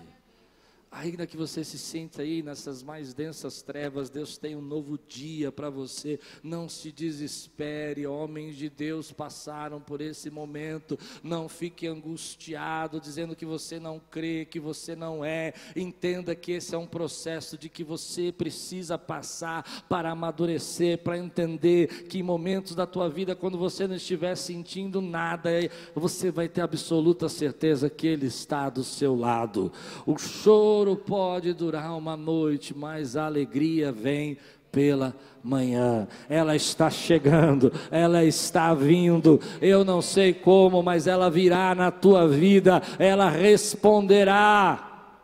Ainda 0.95 1.25
que 1.25 1.35
você 1.35 1.63
se 1.63 1.79
sinta 1.79 2.21
aí 2.21 2.43
nessas 2.43 2.83
mais 2.83 3.15
densas 3.15 3.63
trevas, 3.63 4.12
Deus 4.12 4.38
tem 4.38 4.55
um 4.55 4.62
novo 4.62 5.00
dia 5.07 5.51
para 5.51 5.67
você. 5.67 6.19
Não 6.43 6.69
se 6.69 6.91
desespere, 6.91 8.05
homens 8.05 8.55
de 8.55 8.69
Deus 8.69 9.12
passaram 9.12 9.81
por 9.81 10.01
esse 10.01 10.29
momento. 10.29 10.97
Não 11.23 11.50
fique 11.50 11.88
angustiado, 11.88 13.01
dizendo 13.01 13.35
que 13.35 13.43
você 13.43 13.79
não 13.79 14.00
crê, 14.00 14.45
que 14.45 14.59
você 14.59 14.95
não 14.95 15.25
é. 15.25 15.53
Entenda 15.75 16.35
que 16.35 16.51
esse 16.51 16.75
é 16.75 16.77
um 16.77 16.85
processo 16.85 17.57
de 17.57 17.69
que 17.69 17.83
você 17.83 18.31
precisa 18.31 18.95
passar 18.95 19.85
para 19.89 20.12
amadurecer, 20.12 21.00
para 21.00 21.17
entender 21.17 22.03
que 22.03 22.19
em 22.19 22.23
momentos 22.23 22.75
da 22.75 22.85
tua 22.85 23.09
vida, 23.09 23.35
quando 23.35 23.57
você 23.57 23.88
não 23.88 23.95
estiver 23.95 24.35
sentindo 24.35 25.01
nada, 25.01 25.50
você 25.95 26.29
vai 26.29 26.47
ter 26.47 26.62
absoluta 26.62 27.27
certeza 27.27 27.89
que 27.89 28.05
Ele 28.05 28.27
está 28.27 28.69
do 28.69 28.83
seu 28.83 29.15
lado. 29.15 29.73
O 30.05 30.19
choro 30.19 30.82
choro 30.83 30.97
pode 30.97 31.53
durar 31.53 31.97
uma 31.97 32.17
noite, 32.17 32.75
mas 32.75 33.15
a 33.15 33.25
alegria 33.25 33.89
vem 33.89 34.37
pela 34.69 35.15
manhã. 35.41 36.07
Ela 36.27 36.57
está 36.57 36.89
chegando, 36.89 37.71
ela 37.89 38.25
está 38.25 38.73
vindo. 38.73 39.39
Eu 39.61 39.85
não 39.85 40.01
sei 40.01 40.33
como, 40.33 40.83
mas 40.83 41.07
ela 41.07 41.29
virá 41.29 41.73
na 41.73 41.89
tua 41.89 42.27
vida, 42.27 42.81
ela 42.99 43.29
responderá 43.29 45.15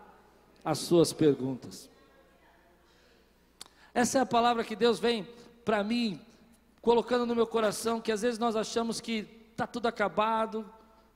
as 0.64 0.80
suas 0.80 1.12
perguntas. 1.12 1.90
Essa 3.94 4.20
é 4.20 4.22
a 4.22 4.26
palavra 4.26 4.64
que 4.64 4.78
Deus 4.78 4.98
vem 4.98 5.28
para 5.66 5.84
mim, 5.84 6.22
colocando 6.82 7.26
no 7.26 7.36
meu 7.36 7.46
coração, 7.46 8.00
que 8.00 8.14
às 8.14 8.22
vezes 8.22 8.40
nós 8.40 8.56
achamos 8.56 9.02
que 9.02 9.28
está 9.52 9.68
tudo 9.68 9.88
acabado, 9.88 10.66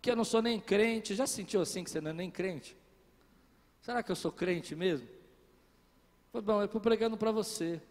que 0.01 0.12
eu 0.12 0.17
não 0.17 0.25
sou 0.25 0.41
nem 0.41 0.59
crente. 0.59 1.15
Já 1.15 1.25
sentiu 1.25 1.62
assim 1.62 1.81
que 1.81 1.89
você 1.89 2.01
não 2.01 2.12
é 2.12 2.13
nem 2.13 2.29
crente? 2.29 2.75
Será 3.84 4.02
que 4.02 4.10
eu 4.10 4.16
sou 4.16 4.32
crente 4.32 4.78
mesmo? 4.78 5.06
Bom, 6.32 6.62
eu 6.62 6.66
estou 6.66 6.80
pregando 6.80 7.18
para 7.18 7.34
você. 7.34 7.82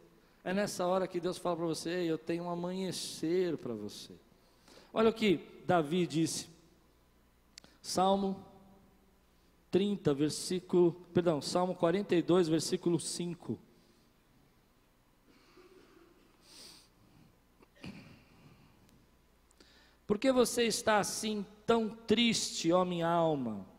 É 0.42 0.50
nessa 0.50 0.86
hora 0.86 1.06
que 1.06 1.20
Deus 1.20 1.36
fala 1.36 1.54
para 1.54 1.66
você: 1.66 1.90
Eu 1.90 2.16
tenho 2.16 2.44
um 2.44 2.50
amanhecer 2.50 3.58
para 3.58 3.74
você. 3.74 4.14
Olha 4.90 5.10
o 5.10 5.12
que 5.12 5.38
Davi 5.66 6.06
disse. 6.06 6.48
Salmo 7.82 8.42
30, 9.70 10.14
versículo. 10.14 10.92
Perdão, 11.12 11.42
Salmo 11.42 11.74
42, 11.74 12.48
versículo 12.48 12.98
5. 12.98 13.58
Por 20.06 20.18
que 20.18 20.32
você 20.32 20.64
está 20.64 20.98
assim 20.98 21.44
tão 21.66 21.90
triste, 21.90 22.72
ó 22.72 22.82
minha 22.82 23.08
alma? 23.08 23.70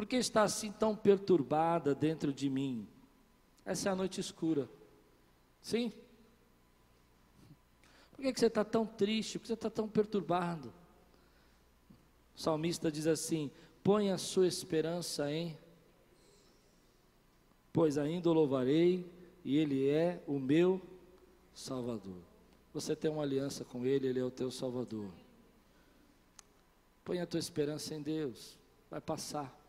Por 0.00 0.06
que 0.06 0.16
está 0.16 0.44
assim 0.44 0.72
tão 0.72 0.96
perturbada 0.96 1.94
dentro 1.94 2.32
de 2.32 2.48
mim? 2.48 2.88
Essa 3.66 3.90
é 3.90 3.92
a 3.92 3.94
noite 3.94 4.18
escura. 4.18 4.66
Sim? 5.60 5.92
Por 8.10 8.22
que, 8.22 8.32
você 8.32 8.46
está 8.46 8.64
tão 8.64 8.86
triste? 8.86 9.38
Por 9.38 9.42
que 9.42 9.48
você 9.48 9.52
está 9.52 9.68
tão 9.68 9.86
perturbado? 9.86 10.72
O 12.34 12.40
salmista 12.40 12.90
diz 12.90 13.06
assim: 13.06 13.50
põe 13.84 14.10
a 14.10 14.16
sua 14.16 14.46
esperança 14.46 15.30
em, 15.30 15.54
pois 17.70 17.98
ainda 17.98 18.30
o 18.30 18.32
louvarei, 18.32 19.06
e 19.44 19.58
Ele 19.58 19.86
é 19.86 20.24
o 20.26 20.38
meu 20.38 20.80
Salvador. 21.52 22.22
Você 22.72 22.96
tem 22.96 23.10
uma 23.10 23.22
aliança 23.22 23.66
com 23.66 23.84
Ele, 23.84 24.08
Ele 24.08 24.20
é 24.20 24.24
o 24.24 24.30
teu 24.30 24.50
Salvador. 24.50 25.10
Põe 27.04 27.20
a 27.20 27.26
tua 27.26 27.38
esperança 27.38 27.94
em 27.94 28.00
Deus, 28.00 28.58
vai 28.90 29.02
passar. 29.02 29.59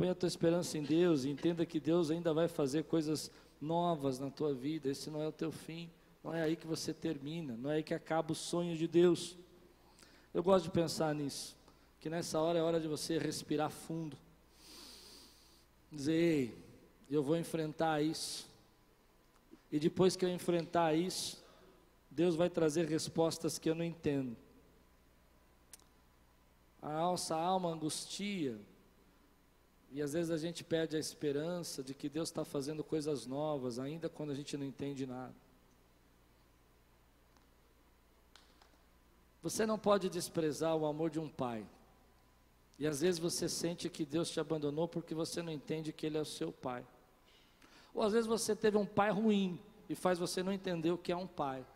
Põe 0.00 0.08
a 0.08 0.14
tua 0.14 0.28
esperança 0.28 0.78
em 0.78 0.82
Deus 0.82 1.24
e 1.24 1.28
entenda 1.28 1.66
que 1.66 1.78
Deus 1.78 2.10
ainda 2.10 2.32
vai 2.32 2.48
fazer 2.48 2.84
coisas 2.84 3.30
novas 3.60 4.18
na 4.18 4.30
tua 4.30 4.54
vida. 4.54 4.88
Esse 4.88 5.10
não 5.10 5.20
é 5.20 5.28
o 5.28 5.32
teu 5.32 5.52
fim. 5.52 5.90
Não 6.24 6.32
é 6.32 6.40
aí 6.40 6.56
que 6.56 6.66
você 6.66 6.94
termina, 6.94 7.54
não 7.54 7.70
é 7.70 7.74
aí 7.74 7.82
que 7.82 7.92
acaba 7.92 8.32
o 8.32 8.34
sonho 8.34 8.74
de 8.78 8.88
Deus. 8.88 9.36
Eu 10.32 10.42
gosto 10.42 10.64
de 10.64 10.70
pensar 10.70 11.14
nisso, 11.14 11.54
que 12.00 12.08
nessa 12.08 12.40
hora 12.40 12.58
é 12.58 12.62
hora 12.62 12.80
de 12.80 12.88
você 12.88 13.18
respirar 13.18 13.68
fundo, 13.68 14.16
dizer: 15.92 16.12
Ei, 16.14 16.58
eu 17.10 17.22
vou 17.22 17.36
enfrentar 17.36 18.02
isso. 18.02 18.48
E 19.70 19.78
depois 19.78 20.16
que 20.16 20.24
eu 20.24 20.30
enfrentar 20.30 20.94
isso, 20.94 21.44
Deus 22.10 22.36
vai 22.36 22.48
trazer 22.48 22.86
respostas 22.86 23.58
que 23.58 23.68
eu 23.68 23.74
não 23.74 23.84
entendo. 23.84 24.34
A 26.80 26.88
nossa 26.88 27.36
alma 27.36 27.68
angustia, 27.68 28.58
e 29.90 30.00
às 30.00 30.12
vezes 30.12 30.30
a 30.30 30.36
gente 30.36 30.62
perde 30.62 30.96
a 30.96 31.00
esperança 31.00 31.82
de 31.82 31.94
que 31.94 32.08
Deus 32.08 32.28
está 32.28 32.44
fazendo 32.44 32.84
coisas 32.84 33.26
novas, 33.26 33.78
ainda 33.78 34.08
quando 34.08 34.30
a 34.30 34.34
gente 34.34 34.56
não 34.56 34.64
entende 34.64 35.04
nada. 35.04 35.34
Você 39.42 39.66
não 39.66 39.78
pode 39.78 40.08
desprezar 40.08 40.76
o 40.76 40.86
amor 40.86 41.10
de 41.10 41.18
um 41.18 41.28
pai. 41.28 41.66
E 42.78 42.86
às 42.86 43.00
vezes 43.00 43.18
você 43.18 43.48
sente 43.48 43.90
que 43.90 44.04
Deus 44.04 44.30
te 44.30 44.38
abandonou 44.38 44.86
porque 44.86 45.14
você 45.14 45.42
não 45.42 45.52
entende 45.52 45.92
que 45.92 46.06
Ele 46.06 46.18
é 46.18 46.20
o 46.20 46.24
seu 46.26 46.52
pai. 46.52 46.86
Ou 47.92 48.02
às 48.02 48.12
vezes 48.12 48.26
você 48.26 48.54
teve 48.54 48.76
um 48.76 48.86
pai 48.86 49.10
ruim 49.10 49.58
e 49.88 49.94
faz 49.94 50.18
você 50.18 50.42
não 50.42 50.52
entender 50.52 50.90
o 50.92 50.98
que 50.98 51.10
é 51.10 51.16
um 51.16 51.26
pai. 51.26 51.66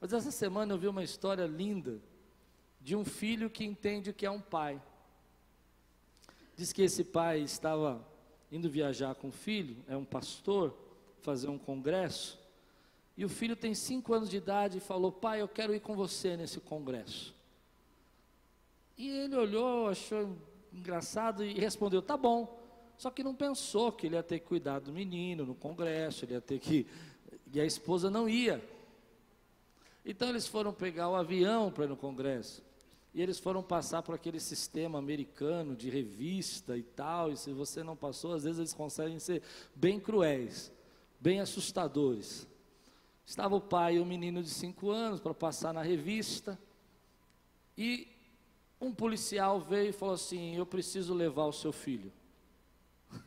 Mas 0.00 0.12
essa 0.12 0.30
semana 0.30 0.72
eu 0.72 0.78
vi 0.78 0.86
uma 0.86 1.02
história 1.02 1.44
linda 1.44 2.00
de 2.80 2.94
um 2.94 3.04
filho 3.04 3.50
que 3.50 3.64
entende 3.64 4.10
o 4.10 4.14
que 4.14 4.24
é 4.24 4.30
um 4.30 4.40
pai. 4.40 4.80
Diz 6.58 6.72
que 6.72 6.82
esse 6.82 7.04
pai 7.04 7.38
estava 7.38 8.04
indo 8.50 8.68
viajar 8.68 9.14
com 9.14 9.28
o 9.28 9.32
filho, 9.32 9.76
é 9.86 9.96
um 9.96 10.04
pastor, 10.04 10.76
fazer 11.20 11.46
um 11.48 11.56
congresso, 11.56 12.36
e 13.16 13.24
o 13.24 13.28
filho 13.28 13.54
tem 13.54 13.76
cinco 13.76 14.12
anos 14.12 14.28
de 14.28 14.38
idade 14.38 14.78
e 14.78 14.80
falou: 14.80 15.12
Pai, 15.12 15.40
eu 15.40 15.46
quero 15.46 15.72
ir 15.72 15.78
com 15.78 15.94
você 15.94 16.36
nesse 16.36 16.58
congresso. 16.58 17.32
E 18.96 19.08
ele 19.08 19.36
olhou, 19.36 19.88
achou 19.88 20.36
engraçado 20.72 21.44
e 21.44 21.52
respondeu: 21.52 22.02
Tá 22.02 22.16
bom. 22.16 22.60
Só 22.96 23.08
que 23.08 23.22
não 23.22 23.36
pensou 23.36 23.92
que 23.92 24.08
ele 24.08 24.16
ia 24.16 24.22
ter 24.24 24.40
que 24.40 24.46
cuidar 24.46 24.80
do 24.80 24.92
menino 24.92 25.46
no 25.46 25.54
congresso, 25.54 26.24
ele 26.24 26.34
ia 26.34 26.40
ter 26.40 26.58
que. 26.58 26.88
E 27.52 27.60
a 27.60 27.64
esposa 27.64 28.10
não 28.10 28.28
ia. 28.28 28.60
Então 30.04 30.28
eles 30.28 30.48
foram 30.48 30.72
pegar 30.72 31.08
o 31.08 31.14
avião 31.14 31.70
para 31.70 31.84
ir 31.84 31.88
no 31.88 31.96
congresso. 31.96 32.66
E 33.14 33.22
eles 33.22 33.38
foram 33.38 33.62
passar 33.62 34.02
por 34.02 34.14
aquele 34.14 34.38
sistema 34.38 34.98
americano 34.98 35.74
de 35.74 35.88
revista 35.88 36.76
e 36.76 36.82
tal. 36.82 37.32
E 37.32 37.36
se 37.36 37.52
você 37.52 37.82
não 37.82 37.96
passou, 37.96 38.34
às 38.34 38.44
vezes 38.44 38.58
eles 38.58 38.74
conseguem 38.74 39.18
ser 39.18 39.42
bem 39.74 39.98
cruéis, 39.98 40.72
bem 41.18 41.40
assustadores. 41.40 42.46
Estava 43.24 43.56
o 43.56 43.60
pai 43.60 43.96
e 43.96 44.00
o 44.00 44.06
menino 44.06 44.42
de 44.42 44.50
cinco 44.50 44.90
anos 44.90 45.20
para 45.20 45.34
passar 45.34 45.72
na 45.72 45.82
revista. 45.82 46.58
E 47.76 48.08
um 48.80 48.92
policial 48.92 49.60
veio 49.60 49.90
e 49.90 49.92
falou 49.92 50.14
assim: 50.14 50.56
Eu 50.56 50.66
preciso 50.66 51.14
levar 51.14 51.44
o 51.44 51.52
seu 51.52 51.72
filho. 51.72 52.12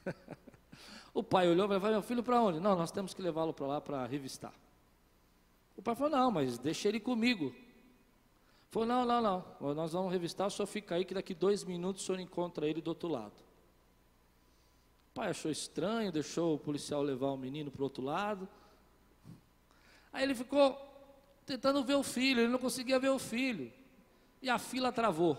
o 1.13 1.23
pai 1.23 1.49
olhou 1.49 1.65
e 1.65 1.67
falou: 1.67 1.81
Vai 1.81 1.91
meu 1.91 2.01
filho 2.01 2.23
para 2.23 2.41
onde? 2.41 2.59
Não, 2.59 2.75
nós 2.75 2.91
temos 2.91 3.13
que 3.13 3.21
levá-lo 3.21 3.53
para 3.53 3.67
lá 3.67 3.81
para 3.81 4.05
revistar. 4.05 4.53
O 5.75 5.81
pai 5.81 5.95
falou: 5.95 6.11
Não, 6.11 6.31
mas 6.31 6.57
deixa 6.57 6.87
ele 6.87 6.99
comigo. 6.99 7.53
Falou: 8.71 8.87
Não, 8.87 9.05
não, 9.05 9.21
não. 9.21 9.73
Nós 9.75 9.91
vamos 9.91 10.11
revistar, 10.11 10.49
senhor 10.49 10.65
fica 10.65 10.95
aí 10.95 11.03
que 11.03 11.13
daqui 11.13 11.35
dois 11.35 11.63
minutos 11.63 12.01
o 12.01 12.05
senhor 12.05 12.19
encontra 12.19 12.65
ele 12.65 12.81
do 12.81 12.87
outro 12.87 13.09
lado. 13.09 13.33
O 15.11 15.13
pai 15.13 15.29
achou 15.29 15.51
estranho, 15.51 16.09
deixou 16.09 16.55
o 16.55 16.57
policial 16.57 17.03
levar 17.03 17.27
o 17.27 17.37
menino 17.37 17.69
para 17.69 17.81
o 17.81 17.83
outro 17.83 18.01
lado. 18.01 18.47
Aí 20.13 20.23
ele 20.23 20.33
ficou 20.33 20.79
tentando 21.45 21.83
ver 21.83 21.95
o 21.95 22.03
filho, 22.03 22.39
ele 22.39 22.51
não 22.51 22.59
conseguia 22.59 22.97
ver 22.97 23.09
o 23.09 23.19
filho. 23.19 23.71
E 24.41 24.49
a 24.49 24.57
fila 24.57 24.89
travou. 24.89 25.37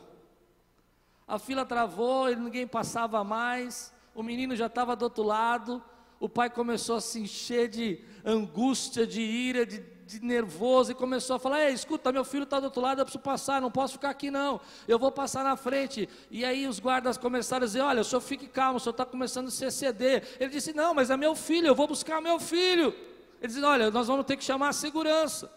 A 1.26 1.38
fila 1.38 1.64
travou, 1.64 2.28
ninguém 2.36 2.66
passava 2.66 3.24
mais. 3.24 3.94
O 4.14 4.22
menino 4.22 4.54
já 4.54 4.66
estava 4.66 4.94
do 4.94 5.04
outro 5.04 5.22
lado. 5.22 5.82
O 6.20 6.28
pai 6.28 6.50
começou 6.50 6.96
a 6.96 7.00
se 7.00 7.20
encher 7.20 7.66
de 7.68 7.98
angústia, 8.24 9.06
de 9.06 9.22
ira, 9.22 9.64
de, 9.64 9.82
de 10.18 10.24
nervoso 10.24 10.92
e 10.92 10.94
começou 10.94 11.36
a 11.36 11.38
falar: 11.38 11.64
Ei, 11.64 11.72
escuta, 11.72 12.12
meu 12.12 12.24
filho 12.24 12.44
está 12.44 12.60
do 12.60 12.64
outro 12.64 12.82
lado, 12.82 13.00
eu 13.00 13.04
preciso 13.04 13.22
passar, 13.22 13.60
não 13.60 13.70
posso 13.70 13.94
ficar 13.94 14.10
aqui 14.10 14.30
não, 14.30 14.60
eu 14.86 14.98
vou 14.98 15.10
passar 15.10 15.42
na 15.42 15.56
frente. 15.56 16.08
E 16.30 16.44
aí 16.44 16.66
os 16.66 16.78
guardas 16.78 17.16
começaram 17.16 17.64
a 17.64 17.66
dizer: 17.66 17.80
Olha, 17.80 18.02
o 18.02 18.04
senhor 18.04 18.20
fique 18.20 18.46
calmo, 18.46 18.76
o 18.76 18.80
senhor 18.80 18.92
está 18.92 19.04
começando 19.04 19.48
a 19.48 19.50
se 19.50 19.64
exceder. 19.64 20.36
Ele 20.38 20.50
disse: 20.50 20.72
Não, 20.72 20.94
mas 20.94 21.10
é 21.10 21.16
meu 21.16 21.34
filho, 21.34 21.66
eu 21.66 21.74
vou 21.74 21.86
buscar 21.86 22.20
meu 22.20 22.38
filho. 22.38 22.94
Ele 23.40 23.48
disse: 23.48 23.62
Olha, 23.62 23.90
nós 23.90 24.06
vamos 24.06 24.26
ter 24.26 24.36
que 24.36 24.44
chamar 24.44 24.68
a 24.68 24.72
segurança. 24.72 25.50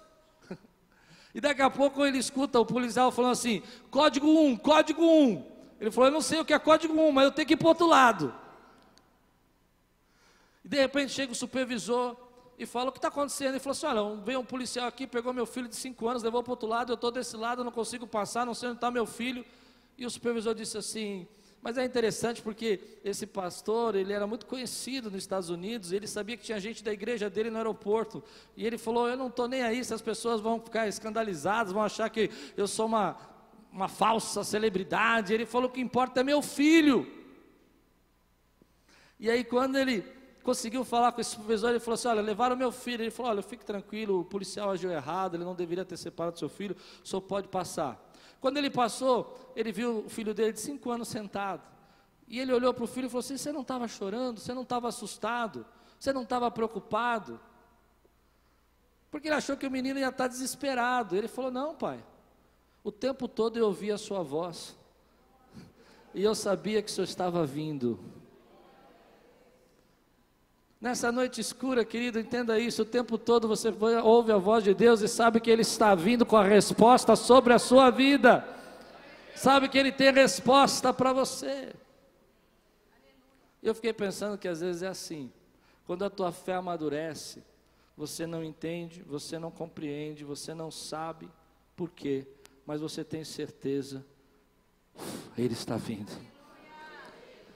E 1.33 1.41
daqui 1.41 1.61
a 1.61 1.69
pouco 1.69 2.05
ele 2.05 2.17
escuta 2.17 2.57
o 2.57 2.65
policial 2.65 3.11
falando 3.11 3.33
assim: 3.33 3.61
Código 3.91 4.27
1, 4.27 4.55
código 4.57 5.03
1. 5.03 5.45
Ele 5.81 5.91
falou: 5.91 6.07
Eu 6.07 6.13
não 6.13 6.21
sei 6.21 6.39
o 6.39 6.45
que 6.45 6.53
é 6.53 6.59
código 6.59 6.93
1, 6.93 7.11
mas 7.11 7.25
eu 7.25 7.31
tenho 7.31 7.45
que 7.45 7.53
ir 7.55 7.57
para 7.57 7.65
o 7.65 7.69
outro 7.69 7.87
lado. 7.87 8.33
E 10.63 10.67
de 10.69 10.77
repente 10.77 11.11
chega 11.11 11.31
o 11.31 11.35
supervisor 11.35 12.24
e 12.57 12.65
fala: 12.65 12.89
O 12.89 12.91
que 12.91 12.97
está 12.97 13.07
acontecendo? 13.07 13.51
Ele 13.51 13.59
falou 13.59 13.71
assim: 13.71 13.85
Olha, 13.85 14.21
veio 14.23 14.39
um 14.39 14.45
policial 14.45 14.87
aqui, 14.87 15.05
pegou 15.05 15.33
meu 15.33 15.45
filho 15.45 15.67
de 15.67 15.75
5 15.75 16.07
anos, 16.07 16.23
levou 16.23 16.41
para 16.43 16.51
o 16.51 16.53
outro 16.53 16.67
lado, 16.67 16.91
eu 16.91 16.95
estou 16.95 17.11
desse 17.11 17.35
lado, 17.35 17.63
não 17.63 17.71
consigo 17.71 18.05
passar, 18.07 18.45
não 18.45 18.53
sei 18.53 18.69
onde 18.69 18.77
está 18.77 18.91
meu 18.91 19.05
filho. 19.05 19.45
E 19.97 20.05
o 20.05 20.09
supervisor 20.09 20.53
disse 20.53 20.77
assim: 20.77 21.27
mas 21.65 21.79
é 21.79 21.83
interessante 21.83 22.43
porque 22.43 22.79
esse 23.03 23.25
pastor, 23.25 23.95
ele 23.95 24.13
era 24.13 24.27
muito 24.27 24.45
conhecido 24.45 25.09
nos 25.09 25.17
Estados 25.17 25.49
Unidos, 25.49 25.91
ele 25.91 26.05
sabia 26.05 26.37
que 26.37 26.43
tinha 26.43 26.59
gente 26.59 26.83
da 26.83 26.93
igreja 26.93 27.27
dele 27.27 27.49
no 27.49 27.57
aeroporto, 27.57 28.23
e 28.55 28.63
ele 28.63 28.77
falou: 28.77 29.09
Eu 29.09 29.17
não 29.17 29.29
estou 29.29 29.47
nem 29.47 29.63
aí 29.63 29.83
se 29.83 29.91
as 29.91 29.99
pessoas 29.99 30.39
vão 30.39 30.61
ficar 30.61 30.87
escandalizadas, 30.87 31.73
vão 31.73 31.81
achar 31.81 32.07
que 32.11 32.29
eu 32.55 32.67
sou 32.67 32.85
uma, 32.85 33.17
uma 33.71 33.87
falsa 33.87 34.43
celebridade. 34.43 35.33
Ele 35.33 35.43
falou: 35.43 35.67
O 35.67 35.73
que 35.73 35.81
importa 35.81 36.19
é 36.19 36.23
meu 36.23 36.39
filho. 36.39 37.11
E 39.19 39.27
aí, 39.27 39.43
quando 39.43 39.75
ele 39.75 40.05
conseguiu 40.45 40.85
falar 40.85 41.11
com 41.11 41.19
esse 41.19 41.35
professor, 41.35 41.71
ele 41.71 41.79
falou 41.79 41.95
assim: 41.95 42.07
Olha, 42.07 42.21
levaram 42.21 42.55
meu 42.55 42.71
filho. 42.71 43.03
Ele 43.03 43.11
falou: 43.11 43.31
Olha, 43.31 43.41
fique 43.41 43.65
tranquilo, 43.65 44.21
o 44.21 44.23
policial 44.23 44.69
agiu 44.69 44.91
errado, 44.91 45.35
ele 45.35 45.43
não 45.43 45.55
deveria 45.55 45.83
ter 45.83 45.97
separado 45.97 46.37
seu 46.37 46.47
filho, 46.47 46.75
o 47.03 47.07
senhor 47.07 47.21
pode 47.21 47.47
passar. 47.47 47.99
Quando 48.39 48.57
ele 48.57 48.69
passou, 48.69 49.51
ele 49.55 49.71
viu 49.71 50.05
o 50.05 50.09
filho 50.09 50.33
dele 50.33 50.53
de 50.53 50.59
cinco 50.61 50.91
anos 50.91 51.07
sentado. 51.07 51.63
E 52.27 52.39
ele 52.39 52.53
olhou 52.53 52.73
para 52.73 52.83
o 52.83 52.87
filho 52.87 53.07
e 53.07 53.09
falou 53.09 53.21
assim: 53.21 53.37
Você 53.37 53.51
não 53.51 53.61
estava 53.61 53.87
chorando? 53.87 54.39
Você 54.39 54.53
não 54.53 54.61
estava 54.61 54.87
assustado? 54.87 55.65
Você 55.99 56.13
não 56.13 56.21
estava 56.21 56.49
preocupado? 56.51 57.39
Porque 59.09 59.27
ele 59.27 59.35
achou 59.35 59.57
que 59.57 59.65
o 59.65 59.71
menino 59.71 59.99
ia 59.99 60.09
estar 60.09 60.27
desesperado. 60.27 61.15
Ele 61.15 61.27
falou: 61.27 61.49
Não, 61.49 61.73
pai. 61.75 62.03
O 62.83 62.91
tempo 62.91 63.27
todo 63.27 63.57
eu 63.57 63.65
ouvi 63.65 63.91
a 63.91 63.97
sua 63.97 64.21
voz. 64.21 64.77
E 66.13 66.23
eu 66.23 66.33
sabia 66.33 66.81
que 66.81 66.89
o 66.89 66.93
senhor 66.93 67.03
estava 67.03 67.45
vindo. 67.45 67.99
Nessa 70.85 71.11
noite 71.11 71.41
escura, 71.41 71.83
querido, 71.83 72.19
entenda 72.19 72.59
isso: 72.59 72.83
o 72.83 72.85
tempo 72.85 73.17
todo 73.17 73.47
você 73.47 73.73
ouve 74.03 74.31
a 74.31 74.37
voz 74.37 74.63
de 74.63 74.71
Deus 74.71 75.01
e 75.01 75.07
sabe 75.07 75.39
que 75.39 75.49
Ele 75.49 75.63
está 75.63 75.95
vindo 75.95 76.27
com 76.27 76.37
a 76.37 76.43
resposta 76.43 77.15
sobre 77.15 77.53
a 77.53 77.57
sua 77.57 77.89
vida, 77.89 78.47
sabe 79.35 79.67
que 79.67 79.79
Ele 79.79 79.91
tem 79.91 80.13
resposta 80.13 80.93
para 80.93 81.11
você. 81.11 81.73
Eu 83.63 83.73
fiquei 83.73 83.93
pensando 83.93 84.37
que 84.37 84.47
às 84.47 84.61
vezes 84.61 84.83
é 84.83 84.87
assim, 84.87 85.31
quando 85.87 86.05
a 86.05 86.09
tua 86.11 86.31
fé 86.31 86.53
amadurece, 86.53 87.43
você 87.97 88.27
não 88.27 88.43
entende, 88.43 89.01
você 89.01 89.39
não 89.39 89.49
compreende, 89.49 90.23
você 90.23 90.53
não 90.53 90.69
sabe 90.69 91.27
por 91.75 91.89
quê, 91.89 92.27
mas 92.63 92.79
você 92.79 93.03
tem 93.03 93.23
certeza, 93.23 94.05
Ele 95.35 95.53
está 95.55 95.77
vindo. 95.77 96.34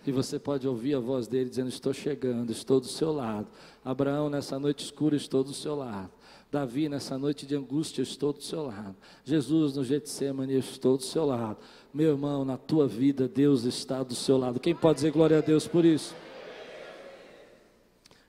E 0.09 0.11
você 0.11 0.39
pode 0.39 0.67
ouvir 0.67 0.95
a 0.95 0.99
voz 0.99 1.27
dele 1.27 1.51
dizendo: 1.51 1.69
Estou 1.69 1.93
chegando, 1.93 2.51
estou 2.51 2.79
do 2.79 2.87
seu 2.87 3.11
lado. 3.11 3.47
Abraão, 3.85 4.27
nessa 4.27 4.57
noite 4.57 4.83
escura, 4.83 5.15
estou 5.15 5.43
do 5.43 5.53
seu 5.53 5.75
lado. 5.75 6.09
Davi, 6.51 6.89
nessa 6.89 7.15
noite 7.15 7.45
de 7.45 7.55
angústia, 7.55 8.01
estou 8.01 8.33
do 8.33 8.41
seu 8.41 8.65
lado. 8.65 8.95
Jesus, 9.23 9.75
no 9.75 9.83
Getsemane, 9.83 10.57
estou 10.57 10.97
do 10.97 11.03
seu 11.03 11.27
lado. 11.27 11.59
Meu 11.93 12.09
irmão, 12.09 12.43
na 12.43 12.57
tua 12.57 12.87
vida, 12.87 13.27
Deus 13.27 13.65
está 13.65 14.01
do 14.01 14.15
seu 14.15 14.35
lado. 14.35 14.59
Quem 14.59 14.73
pode 14.73 14.95
dizer 14.95 15.11
glória 15.11 15.37
a 15.37 15.41
Deus 15.41 15.67
por 15.67 15.85
isso? 15.85 16.15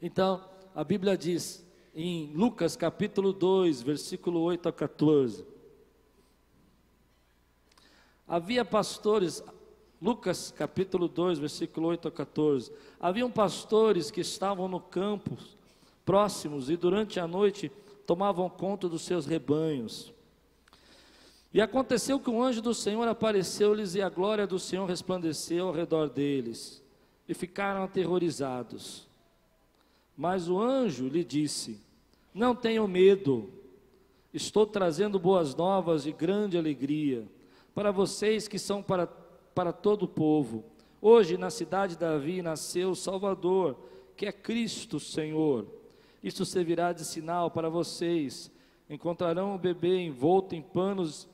Então, 0.02 0.44
a 0.74 0.84
Bíblia 0.84 1.16
diz 1.16 1.66
em 1.94 2.30
Lucas 2.34 2.76
capítulo 2.76 3.32
2, 3.32 3.80
versículo 3.80 4.40
8 4.40 4.68
a 4.68 4.72
14. 4.72 5.46
Havia 8.28 8.66
pastores 8.66 9.42
Lucas 10.00 10.50
capítulo 10.50 11.08
2, 11.08 11.38
versículo 11.38 11.88
8 11.88 12.08
a 12.08 12.10
14. 12.10 12.72
Haviam 12.98 13.30
pastores 13.30 14.10
que 14.10 14.22
estavam 14.22 14.66
no 14.66 14.80
campo 14.80 15.36
próximos 16.06 16.70
e 16.70 16.76
durante 16.76 17.20
a 17.20 17.26
noite 17.26 17.70
tomavam 18.06 18.48
conta 18.48 18.88
dos 18.88 19.02
seus 19.02 19.26
rebanhos. 19.26 20.12
E 21.52 21.60
aconteceu 21.60 22.18
que 22.18 22.30
um 22.30 22.42
anjo 22.42 22.62
do 22.62 22.72
Senhor 22.72 23.06
apareceu-lhes 23.08 23.94
e 23.94 24.00
a 24.00 24.08
glória 24.08 24.46
do 24.46 24.58
Senhor 24.58 24.86
resplandeceu 24.86 25.68
ao 25.68 25.74
redor 25.74 26.08
deles. 26.08 26.82
E 27.28 27.34
ficaram 27.34 27.82
aterrorizados. 27.82 29.06
Mas 30.16 30.48
o 30.48 30.58
anjo 30.58 31.08
lhe 31.08 31.22
disse: 31.22 31.80
Não 32.32 32.54
tenham 32.54 32.88
medo, 32.88 33.50
estou 34.32 34.66
trazendo 34.66 35.18
boas 35.18 35.54
novas 35.54 36.06
e 36.06 36.12
grande 36.12 36.56
alegria 36.56 37.28
para 37.74 37.90
vocês 37.90 38.48
que 38.48 38.58
são 38.58 38.82
para 38.82 39.06
para 39.54 39.72
todo 39.72 40.04
o 40.04 40.08
povo. 40.08 40.64
Hoje, 41.00 41.36
na 41.36 41.50
cidade 41.50 41.94
de 41.94 42.00
Davi, 42.00 42.42
nasceu 42.42 42.90
o 42.90 42.96
Salvador, 42.96 43.76
que 44.16 44.26
é 44.26 44.32
Cristo 44.32 45.00
Senhor. 45.00 45.66
Isso 46.22 46.44
servirá 46.44 46.92
de 46.92 47.04
sinal 47.04 47.50
para 47.50 47.68
vocês. 47.68 48.50
Encontrarão 48.88 49.54
o 49.54 49.58
bebê 49.58 49.98
envolto 49.98 50.54
em 50.54 50.60
panos 50.60 51.28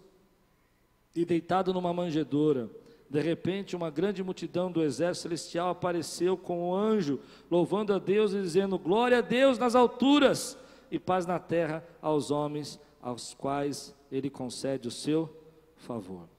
e 1.14 1.24
deitado 1.24 1.72
numa 1.72 1.92
manjedoura. 1.92 2.70
De 3.08 3.20
repente, 3.20 3.76
uma 3.76 3.90
grande 3.90 4.22
multidão 4.22 4.70
do 4.70 4.82
exército 4.82 5.22
celestial 5.22 5.70
apareceu 5.70 6.36
com 6.36 6.60
o 6.60 6.70
um 6.70 6.74
anjo, 6.74 7.20
louvando 7.50 7.92
a 7.92 7.98
Deus 7.98 8.32
e 8.32 8.40
dizendo: 8.40 8.78
Glória 8.78 9.18
a 9.18 9.22
Deus 9.22 9.58
nas 9.58 9.74
alturas 9.74 10.58
e 10.90 10.98
paz 10.98 11.26
na 11.26 11.38
terra 11.38 11.84
aos 12.00 12.30
homens 12.30 12.80
aos 13.00 13.34
quais 13.34 13.94
ele 14.10 14.28
concede 14.28 14.88
o 14.88 14.90
seu 14.90 15.30
favor. 15.76 16.35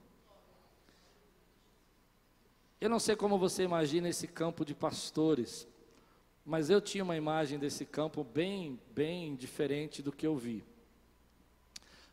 Eu 2.79 2.89
não 2.89 2.99
sei 2.99 3.15
como 3.15 3.39
você 3.39 3.63
imagina 3.63 4.07
esse 4.07 4.27
campo 4.27 4.63
de 4.63 4.75
pastores, 4.75 5.67
mas 6.45 6.69
eu 6.69 6.79
tinha 6.79 7.03
uma 7.03 7.17
imagem 7.17 7.57
desse 7.57 7.85
campo 7.85 8.23
bem, 8.23 8.79
bem 8.93 9.35
diferente 9.35 10.01
do 10.03 10.11
que 10.11 10.27
eu 10.27 10.37
vi. 10.37 10.63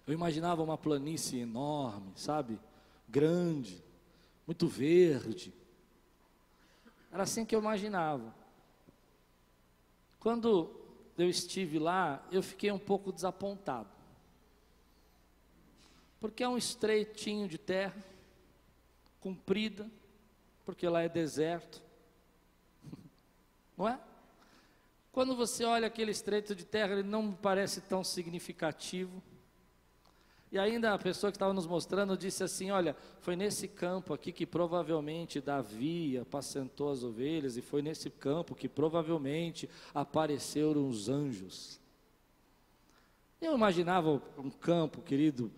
Eu 0.07 0.15
imaginava 0.15 0.63
uma 0.63 0.79
planície 0.79 1.41
enorme, 1.41 2.13
sabe? 2.17 2.59
Grande, 3.09 3.83
muito 4.47 4.67
verde. 4.67 5.53
Era 7.13 7.23
assim 7.23 7.45
que 7.45 7.55
eu 7.55 7.61
imaginava. 7.61 8.35
Quando 10.19 10.75
eu 11.17 11.29
estive 11.29 11.79
lá, 11.79 12.27
eu 12.33 12.43
fiquei 12.43 12.73
um 12.73 12.79
pouco 12.79 13.13
desapontado. 13.13 13.89
Porque 16.19 16.43
é 16.43 16.49
um 16.49 16.57
estreitinho 16.57 17.47
de 17.47 17.59
terra, 17.59 18.03
comprida, 19.21 19.89
porque 20.65 20.89
lá 20.89 21.03
é 21.03 21.09
deserto. 21.09 21.83
Não 23.77 23.89
é? 23.89 23.99
Quando 25.13 25.37
você 25.37 25.65
olha 25.65 25.87
aquele 25.87 26.11
estreito 26.11 26.55
de 26.57 26.65
terra, 26.65 26.95
ele 26.95 27.05
não 27.05 27.33
parece 27.33 27.81
tão 27.81 28.03
significativo. 28.03 29.23
E 30.51 30.59
ainda 30.59 30.93
a 30.93 30.99
pessoa 30.99 31.31
que 31.31 31.37
estava 31.37 31.53
nos 31.53 31.69
mostrando 31.69 32.17
disse 32.17 32.43
assim: 32.43 32.73
Olha, 32.73 32.97
foi 33.21 33.37
nesse 33.37 33.69
campo 33.69 34.13
aqui 34.13 34.33
que 34.33 34.45
provavelmente 34.45 35.41
Davi 35.41 36.19
apacentou 36.19 36.91
as 36.91 37.05
ovelhas, 37.05 37.57
e 37.57 37.63
foi 37.63 37.81
nesse 37.81 38.11
campo 38.11 38.57
que 38.57 38.69
provavelmente 38.69 39.71
apareceram 39.95 40.89
os 40.89 41.09
anjos. 41.09 41.81
Eu 43.41 43.55
imaginava 43.55 44.23
um 44.39 44.51
campo, 44.51 45.03
querido, 45.03 45.51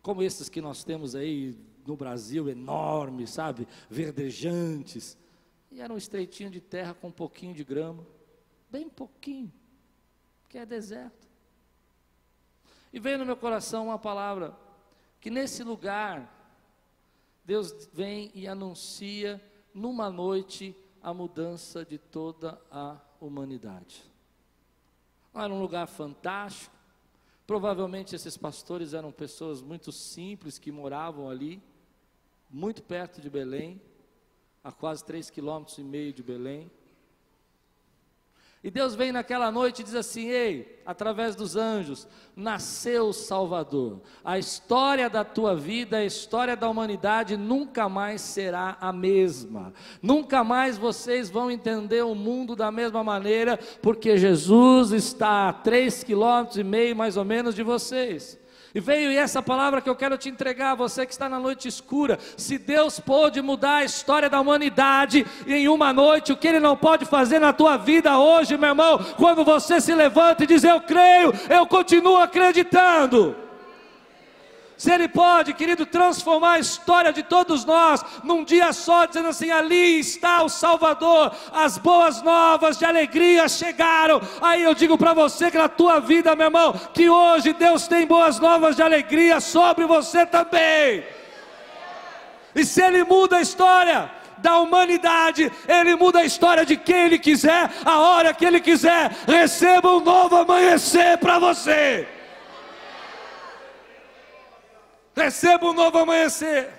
como 0.00 0.22
esses 0.22 0.48
que 0.48 0.60
nós 0.60 0.84
temos 0.84 1.14
aí 1.14 1.56
no 1.88 1.96
Brasil, 1.96 2.50
enormes, 2.50 3.30
sabe, 3.30 3.66
verdejantes. 3.88 5.16
E 5.72 5.80
era 5.80 5.90
um 5.92 5.96
estreitinho 5.96 6.50
de 6.50 6.60
terra 6.60 6.92
com 6.92 7.08
um 7.08 7.12
pouquinho 7.12 7.54
de 7.54 7.64
grama, 7.64 8.06
bem 8.70 8.90
pouquinho, 8.90 9.50
que 10.50 10.58
é 10.58 10.66
deserto. 10.66 11.26
E 12.92 13.00
veio 13.00 13.16
no 13.16 13.24
meu 13.24 13.36
coração 13.36 13.86
uma 13.86 13.98
palavra 13.98 14.54
que 15.18 15.30
nesse 15.30 15.64
lugar 15.64 16.34
Deus 17.42 17.88
vem 17.92 18.30
e 18.34 18.46
anuncia 18.46 19.42
numa 19.72 20.10
noite 20.10 20.76
a 21.02 21.14
mudança 21.14 21.86
de 21.86 21.96
toda 21.96 22.60
a 22.70 22.98
humanidade. 23.18 24.02
Era 25.34 25.52
um 25.52 25.60
lugar 25.60 25.86
fantástico. 25.86 26.76
Provavelmente 27.46 28.14
esses 28.14 28.36
pastores 28.36 28.92
eram 28.92 29.10
pessoas 29.10 29.62
muito 29.62 29.90
simples 29.90 30.58
que 30.58 30.70
moravam 30.70 31.30
ali, 31.30 31.62
muito 32.50 32.82
perto 32.82 33.20
de 33.20 33.28
Belém, 33.28 33.80
a 34.62 34.72
quase 34.72 35.04
três 35.04 35.30
quilômetros 35.30 35.78
e 35.78 35.82
meio 35.82 36.12
de 36.12 36.22
Belém. 36.22 36.70
E 38.62 38.72
Deus 38.72 38.96
vem 38.96 39.12
naquela 39.12 39.52
noite 39.52 39.80
e 39.80 39.84
diz 39.84 39.94
assim: 39.94 40.28
Ei, 40.28 40.82
através 40.84 41.36
dos 41.36 41.54
anjos, 41.54 42.08
nasceu 42.34 43.06
o 43.06 43.12
Salvador. 43.12 44.00
A 44.24 44.36
história 44.36 45.08
da 45.08 45.24
tua 45.24 45.54
vida, 45.54 45.98
a 45.98 46.04
história 46.04 46.56
da 46.56 46.68
humanidade 46.68 47.36
nunca 47.36 47.88
mais 47.88 48.20
será 48.20 48.76
a 48.80 48.92
mesma. 48.92 49.72
Nunca 50.02 50.42
mais 50.42 50.76
vocês 50.76 51.30
vão 51.30 51.52
entender 51.52 52.02
o 52.02 52.16
mundo 52.16 52.56
da 52.56 52.72
mesma 52.72 53.04
maneira, 53.04 53.56
porque 53.80 54.18
Jesus 54.18 54.90
está 54.90 55.48
a 55.48 55.52
três 55.52 56.02
quilômetros 56.02 56.58
e 56.58 56.64
meio 56.64 56.96
mais 56.96 57.16
ou 57.16 57.24
menos 57.24 57.54
de 57.54 57.62
vocês. 57.62 58.38
E 58.78 58.80
veio 58.80 59.10
essa 59.18 59.42
palavra 59.42 59.80
que 59.80 59.90
eu 59.90 59.96
quero 59.96 60.16
te 60.16 60.28
entregar, 60.28 60.76
você 60.76 61.04
que 61.04 61.10
está 61.10 61.28
na 61.28 61.40
noite 61.40 61.66
escura. 61.66 62.16
Se 62.36 62.56
Deus 62.56 63.00
pôde 63.00 63.42
mudar 63.42 63.78
a 63.78 63.84
história 63.84 64.30
da 64.30 64.40
humanidade 64.40 65.26
em 65.48 65.66
uma 65.66 65.92
noite, 65.92 66.32
o 66.32 66.36
que 66.36 66.46
Ele 66.46 66.60
não 66.60 66.76
pode 66.76 67.04
fazer 67.04 67.40
na 67.40 67.52
tua 67.52 67.76
vida 67.76 68.16
hoje, 68.20 68.56
meu 68.56 68.68
irmão, 68.68 69.04
quando 69.16 69.44
você 69.44 69.80
se 69.80 69.92
levanta 69.92 70.44
e 70.44 70.46
diz: 70.46 70.62
Eu 70.62 70.80
creio, 70.80 71.32
eu 71.50 71.66
continuo 71.66 72.18
acreditando. 72.18 73.47
Se 74.78 74.92
Ele 74.92 75.08
pode, 75.08 75.54
querido, 75.54 75.84
transformar 75.84 76.52
a 76.52 76.58
história 76.60 77.12
de 77.12 77.24
todos 77.24 77.64
nós 77.64 78.00
num 78.22 78.44
dia 78.44 78.72
só, 78.72 79.06
dizendo 79.06 79.28
assim: 79.28 79.50
ali 79.50 79.98
está 79.98 80.44
o 80.44 80.48
Salvador, 80.48 81.32
as 81.52 81.76
boas 81.76 82.22
novas 82.22 82.78
de 82.78 82.84
alegria 82.84 83.48
chegaram. 83.48 84.20
Aí 84.40 84.62
eu 84.62 84.72
digo 84.74 84.96
para 84.96 85.12
você 85.12 85.50
que 85.50 85.58
na 85.58 85.68
tua 85.68 85.98
vida, 85.98 86.36
meu 86.36 86.46
irmão, 86.46 86.72
que 86.94 87.10
hoje 87.10 87.52
Deus 87.52 87.88
tem 87.88 88.06
boas 88.06 88.38
novas 88.38 88.76
de 88.76 88.82
alegria 88.82 89.40
sobre 89.40 89.84
você 89.84 90.24
também. 90.24 91.04
E 92.54 92.64
se 92.64 92.80
Ele 92.80 93.02
muda 93.02 93.38
a 93.38 93.42
história, 93.42 94.08
da 94.38 94.60
humanidade, 94.60 95.50
Ele 95.66 95.96
muda 95.96 96.20
a 96.20 96.24
história 96.24 96.64
de 96.64 96.76
quem 96.76 97.06
Ele 97.06 97.18
quiser, 97.18 97.68
a 97.84 97.98
hora 97.98 98.32
que 98.32 98.44
Ele 98.44 98.60
quiser. 98.60 99.10
Receba 99.26 99.96
um 99.96 100.00
novo 100.00 100.36
amanhecer 100.36 101.18
para 101.18 101.40
você. 101.40 102.06
Receba 105.18 105.66
um 105.66 105.72
novo 105.72 105.98
amanhecer. 105.98 106.72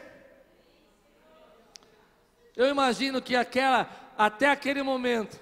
Eu 2.56 2.69
imagino 2.69 3.21
que 3.21 3.36
aquela, 3.36 3.89
até 4.17 4.49
aquele 4.49 4.82
momento, 4.82 5.38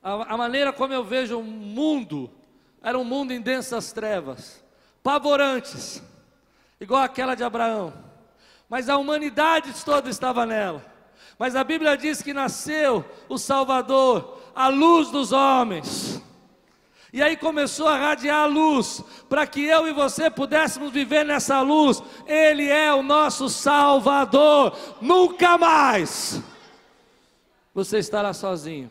a, 0.00 0.34
a 0.34 0.36
maneira 0.36 0.72
como 0.72 0.92
eu 0.92 1.02
vejo 1.02 1.40
o 1.40 1.42
mundo, 1.42 2.30
era 2.80 2.96
um 2.96 3.02
mundo 3.02 3.32
em 3.32 3.40
densas 3.40 3.92
trevas, 3.92 4.62
pavorantes, 5.02 6.00
igual 6.80 7.02
aquela 7.02 7.34
de 7.34 7.42
Abraão. 7.42 7.92
Mas 8.68 8.88
a 8.88 8.96
humanidade 8.96 9.72
toda 9.84 10.08
estava 10.08 10.46
nela. 10.46 10.84
Mas 11.36 11.56
a 11.56 11.64
Bíblia 11.64 11.96
diz 11.96 12.22
que 12.22 12.32
nasceu 12.32 13.04
o 13.28 13.38
Salvador, 13.38 14.40
a 14.54 14.68
luz 14.68 15.10
dos 15.10 15.32
homens. 15.32 16.22
E 17.14 17.22
aí 17.22 17.36
começou 17.36 17.86
a 17.86 17.96
radiar 17.96 18.42
a 18.42 18.46
luz, 18.46 19.00
para 19.28 19.46
que 19.46 19.64
eu 19.64 19.86
e 19.86 19.92
você 19.92 20.28
pudéssemos 20.28 20.92
viver 20.92 21.24
nessa 21.24 21.60
luz. 21.60 22.02
Ele 22.26 22.68
é 22.68 22.92
o 22.92 23.04
nosso 23.04 23.48
Salvador. 23.48 24.76
Nunca 25.00 25.56
mais 25.56 26.42
você 27.72 27.98
estará 27.98 28.32
sozinho. 28.32 28.90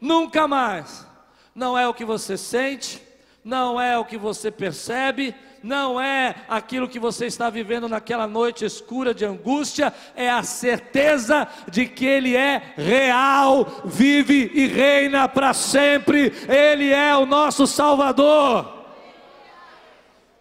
Nunca 0.00 0.46
mais. 0.46 1.04
Não 1.52 1.76
é 1.76 1.88
o 1.88 1.92
que 1.92 2.04
você 2.04 2.36
sente, 2.36 3.02
não 3.42 3.80
é 3.80 3.98
o 3.98 4.04
que 4.04 4.16
você 4.16 4.48
percebe, 4.48 5.34
não 5.62 6.00
é 6.00 6.34
aquilo 6.48 6.88
que 6.88 6.98
você 6.98 7.26
está 7.26 7.50
vivendo 7.50 7.88
naquela 7.88 8.26
noite 8.26 8.64
escura 8.64 9.12
de 9.12 9.24
angústia, 9.24 9.92
é 10.14 10.30
a 10.30 10.42
certeza 10.42 11.46
de 11.70 11.86
que 11.86 12.06
Ele 12.06 12.36
é 12.36 12.74
real, 12.76 13.82
vive 13.84 14.50
e 14.54 14.66
reina 14.66 15.28
para 15.28 15.52
sempre, 15.52 16.32
Ele 16.48 16.90
é 16.90 17.16
o 17.16 17.26
nosso 17.26 17.66
Salvador. 17.66 18.80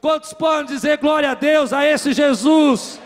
Quantos 0.01 0.33
podem 0.33 0.65
dizer 0.65 0.97
glória 0.97 1.31
a 1.31 1.35
Deus 1.35 1.73
a 1.73 1.85
esse 1.85 2.13
Jesus? 2.13 3.01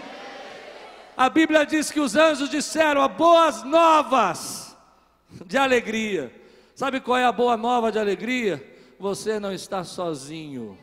A 1.17 1.29
Bíblia 1.29 1.65
diz 1.65 1.91
que 1.91 1.99
os 1.99 2.15
anjos 2.15 2.49
disseram 2.49 3.07
boas 3.07 3.63
novas 3.63 4.75
de 5.45 5.57
alegria. 5.57 6.31
Sabe 6.75 6.99
qual 6.99 7.17
é 7.17 7.25
a 7.25 7.31
boa 7.31 7.57
nova 7.57 7.91
de 7.91 7.99
alegria? 7.99 8.63
Você 8.99 9.39
não 9.39 9.51
está 9.51 9.83
sozinho. 9.83 10.77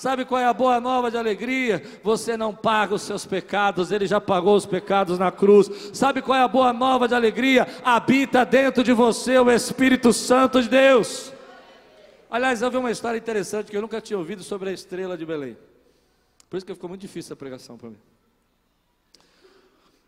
Sabe 0.00 0.24
qual 0.24 0.40
é 0.40 0.46
a 0.46 0.54
boa 0.54 0.80
nova 0.80 1.10
de 1.10 1.18
alegria? 1.18 1.82
Você 2.02 2.34
não 2.34 2.54
paga 2.54 2.94
os 2.94 3.02
seus 3.02 3.26
pecados, 3.26 3.92
Ele 3.92 4.06
já 4.06 4.18
pagou 4.18 4.56
os 4.56 4.64
pecados 4.64 5.18
na 5.18 5.30
cruz. 5.30 5.90
Sabe 5.92 6.22
qual 6.22 6.38
é 6.38 6.42
a 6.42 6.48
boa 6.48 6.72
nova 6.72 7.06
de 7.06 7.14
alegria? 7.14 7.66
Habita 7.84 8.46
dentro 8.46 8.82
de 8.82 8.94
você 8.94 9.38
o 9.38 9.50
Espírito 9.50 10.10
Santo 10.10 10.62
de 10.62 10.70
Deus. 10.70 11.30
Aliás, 12.30 12.62
eu 12.62 12.70
vi 12.70 12.78
uma 12.78 12.90
história 12.90 13.18
interessante 13.18 13.70
que 13.70 13.76
eu 13.76 13.82
nunca 13.82 14.00
tinha 14.00 14.16
ouvido 14.18 14.42
sobre 14.42 14.70
a 14.70 14.72
estrela 14.72 15.18
de 15.18 15.26
Belém. 15.26 15.54
Por 16.48 16.56
isso 16.56 16.64
que 16.64 16.72
ficou 16.72 16.88
muito 16.88 17.02
difícil 17.02 17.34
a 17.34 17.36
pregação 17.36 17.76
para 17.76 17.90
mim. 17.90 18.00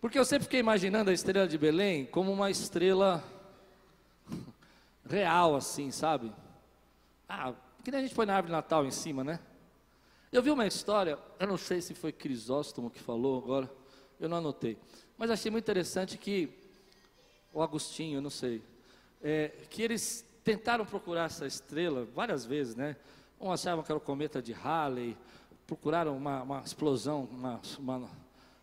Porque 0.00 0.18
eu 0.18 0.24
sempre 0.24 0.44
fiquei 0.44 0.60
imaginando 0.60 1.10
a 1.10 1.12
estrela 1.12 1.46
de 1.46 1.58
Belém 1.58 2.06
como 2.06 2.32
uma 2.32 2.50
estrela 2.50 3.22
real, 5.06 5.54
assim, 5.54 5.90
sabe? 5.90 6.32
Ah, 7.28 7.52
que 7.84 7.90
nem 7.90 8.00
a 8.00 8.02
gente 8.04 8.14
põe 8.14 8.24
na 8.24 8.36
árvore 8.36 8.52
de 8.52 8.56
Natal 8.56 8.86
em 8.86 8.90
cima, 8.90 9.22
né? 9.22 9.38
Eu 10.32 10.42
vi 10.42 10.50
uma 10.50 10.66
história, 10.66 11.18
eu 11.38 11.46
não 11.46 11.58
sei 11.58 11.82
se 11.82 11.92
foi 11.92 12.10
Crisóstomo 12.10 12.90
que 12.90 12.98
falou 12.98 13.36
agora, 13.36 13.70
eu 14.18 14.30
não 14.30 14.38
anotei, 14.38 14.78
mas 15.18 15.30
achei 15.30 15.50
muito 15.50 15.62
interessante 15.62 16.16
que 16.16 16.48
ou 17.52 17.62
Agostinho, 17.62 18.16
eu 18.16 18.22
não 18.22 18.30
sei, 18.30 18.62
é, 19.22 19.48
que 19.68 19.82
eles 19.82 20.24
tentaram 20.42 20.86
procurar 20.86 21.26
essa 21.26 21.46
estrela 21.46 22.06
várias 22.14 22.46
vezes, 22.46 22.74
né? 22.74 22.96
Um 23.38 23.52
achavam 23.52 23.84
que 23.84 23.92
era 23.92 23.98
o 23.98 24.00
cometa 24.00 24.40
de 24.40 24.52
Halley, 24.52 25.18
procuraram 25.66 26.16
uma, 26.16 26.42
uma 26.42 26.60
explosão, 26.60 27.28
uma, 27.30 27.60
uma, 27.78 27.98
como 27.98 28.08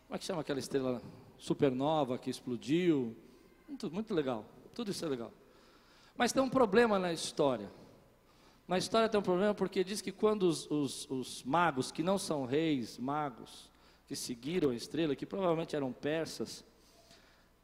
é 0.10 0.18
que 0.18 0.26
chama 0.26 0.42
aquela 0.42 0.58
estrela 0.58 1.00
supernova 1.38 2.18
que 2.18 2.32
explodiu? 2.32 3.16
Muito, 3.68 3.92
muito 3.92 4.12
legal, 4.12 4.44
tudo 4.74 4.90
isso 4.90 5.06
é 5.06 5.08
legal. 5.08 5.32
Mas 6.18 6.34
tem 6.34 6.42
um 6.42 6.50
problema 6.50 6.98
na 6.98 7.14
história. 7.14 7.70
Na 8.70 8.78
história 8.78 9.10
tem 9.10 9.20
um 9.20 9.24
problema 9.24 9.52
porque 9.56 9.84
diz 9.84 10.00
que 10.00 10.12
quando 10.12 10.44
os, 10.44 10.70
os, 10.70 11.10
os 11.10 11.44
magos, 11.44 11.92
que 11.92 12.04
não 12.04 12.20
são 12.20 12.46
reis, 12.46 13.00
magos, 13.00 13.68
que 14.06 14.16
seguiram 14.16 14.70
a 14.70 14.76
estrela, 14.76 15.16
que 15.16 15.26
provavelmente 15.26 15.76
eram 15.76 15.92
persas, 15.92 16.64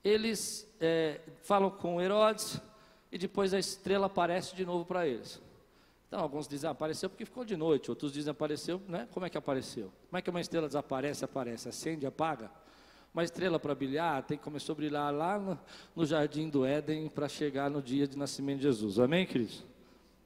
eles 0.04 0.68
é, 0.82 1.22
falam 1.44 1.70
com 1.70 2.02
Herodes 2.02 2.60
e 3.12 3.20
depois 3.20 3.54
a 3.54 3.60
estrela 3.60 4.08
aparece 4.08 4.56
de 4.56 4.66
novo 4.66 4.84
para 4.84 5.08
eles. 5.08 5.40
Então, 6.08 6.20
alguns 6.22 6.48
dizem, 6.48 6.68
ah, 6.68 6.72
apareceu 6.72 7.08
porque 7.08 7.24
ficou 7.24 7.46
de 7.46 7.56
noite, 7.56 7.92
outros 7.92 8.12
dizem, 8.12 8.32
apareceu, 8.32 8.82
né? 8.88 9.08
Como 9.12 9.28
é 9.28 9.30
que 9.30 9.38
apareceu? 9.38 9.92
Como 10.10 10.18
é 10.18 10.24
que 10.24 10.30
uma 10.32 10.42
estrela 10.42 10.66
desaparece, 10.66 11.24
aparece, 11.24 11.70
acende, 11.70 12.08
apaga? 12.08 12.50
Uma 13.14 13.24
estrela 13.24 13.60
para 13.60 13.76
brilhar, 13.76 14.24
tem 14.24 14.40
que 14.40 14.44
começar 14.44 14.72
a 14.72 14.76
brilhar 14.76 15.14
lá 15.14 15.38
no, 15.38 15.60
no 15.96 16.04
jardim 16.04 16.50
do 16.50 16.66
Éden 16.66 17.10
para 17.10 17.30
chegar 17.30 17.70
no 17.70 17.80
dia 17.80 18.08
de 18.08 18.18
nascimento 18.18 18.58
de 18.58 18.64
Jesus. 18.64 18.98
Amém, 18.98 19.24
queridos? 19.28 19.75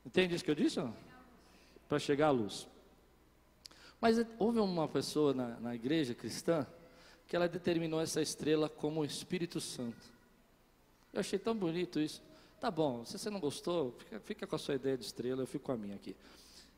Entende 0.06 0.36
isso 0.36 0.44
que 0.44 0.52
eu 0.52 0.56
disse? 0.56 0.80
Para 1.88 2.00
chegar 2.00 2.28
à 2.28 2.32
luz. 2.32 2.68
Mas 4.00 4.18
houve 4.38 4.60
uma 4.60 4.88
pessoa 4.88 5.34
na, 5.34 5.60
na 5.60 5.76
igreja 5.76 6.14
cristã 6.14 6.66
que 7.28 7.36
ela 7.36 7.48
determinou 7.48 8.02
essa 8.02 8.22
estrela 8.22 8.70
como 8.70 9.06
Espírito 9.06 9.60
Santo. 9.60 10.04
Eu 11.14 11.20
achei 11.20 11.38
tão 11.38 11.56
bonito 11.56 12.00
isso. 12.00 12.22
Tá 12.60 12.72
bom, 12.72 13.06
se 13.06 13.18
você 13.18 13.30
não 13.30 13.40
gostou, 13.40 13.92
fica, 13.92 14.20
fica 14.20 14.48
com 14.48 14.56
a 14.56 14.60
sua 14.60 14.76
ideia 14.76 14.98
de 14.98 15.06
estrela, 15.06 15.42
eu 15.42 15.48
fico 15.48 15.66
com 15.66 15.72
a 15.72 15.78
minha 15.78 15.96
aqui. 15.96 16.16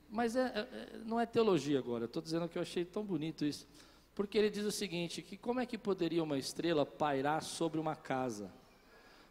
Mas 0.09 0.35
é, 0.35 0.41
é, 0.41 0.97
não 1.05 1.19
é 1.19 1.25
teologia 1.25 1.79
agora, 1.79 2.05
estou 2.05 2.21
dizendo 2.21 2.49
que 2.49 2.57
eu 2.57 2.61
achei 2.61 2.83
tão 2.83 3.03
bonito 3.03 3.45
isso. 3.45 3.65
Porque 4.13 4.37
ele 4.37 4.49
diz 4.49 4.65
o 4.65 4.71
seguinte: 4.71 5.21
que 5.21 5.37
como 5.37 5.59
é 5.59 5.65
que 5.65 5.77
poderia 5.77 6.21
uma 6.21 6.37
estrela 6.37 6.85
pairar 6.85 7.41
sobre 7.41 7.79
uma 7.79 7.95
casa? 7.95 8.51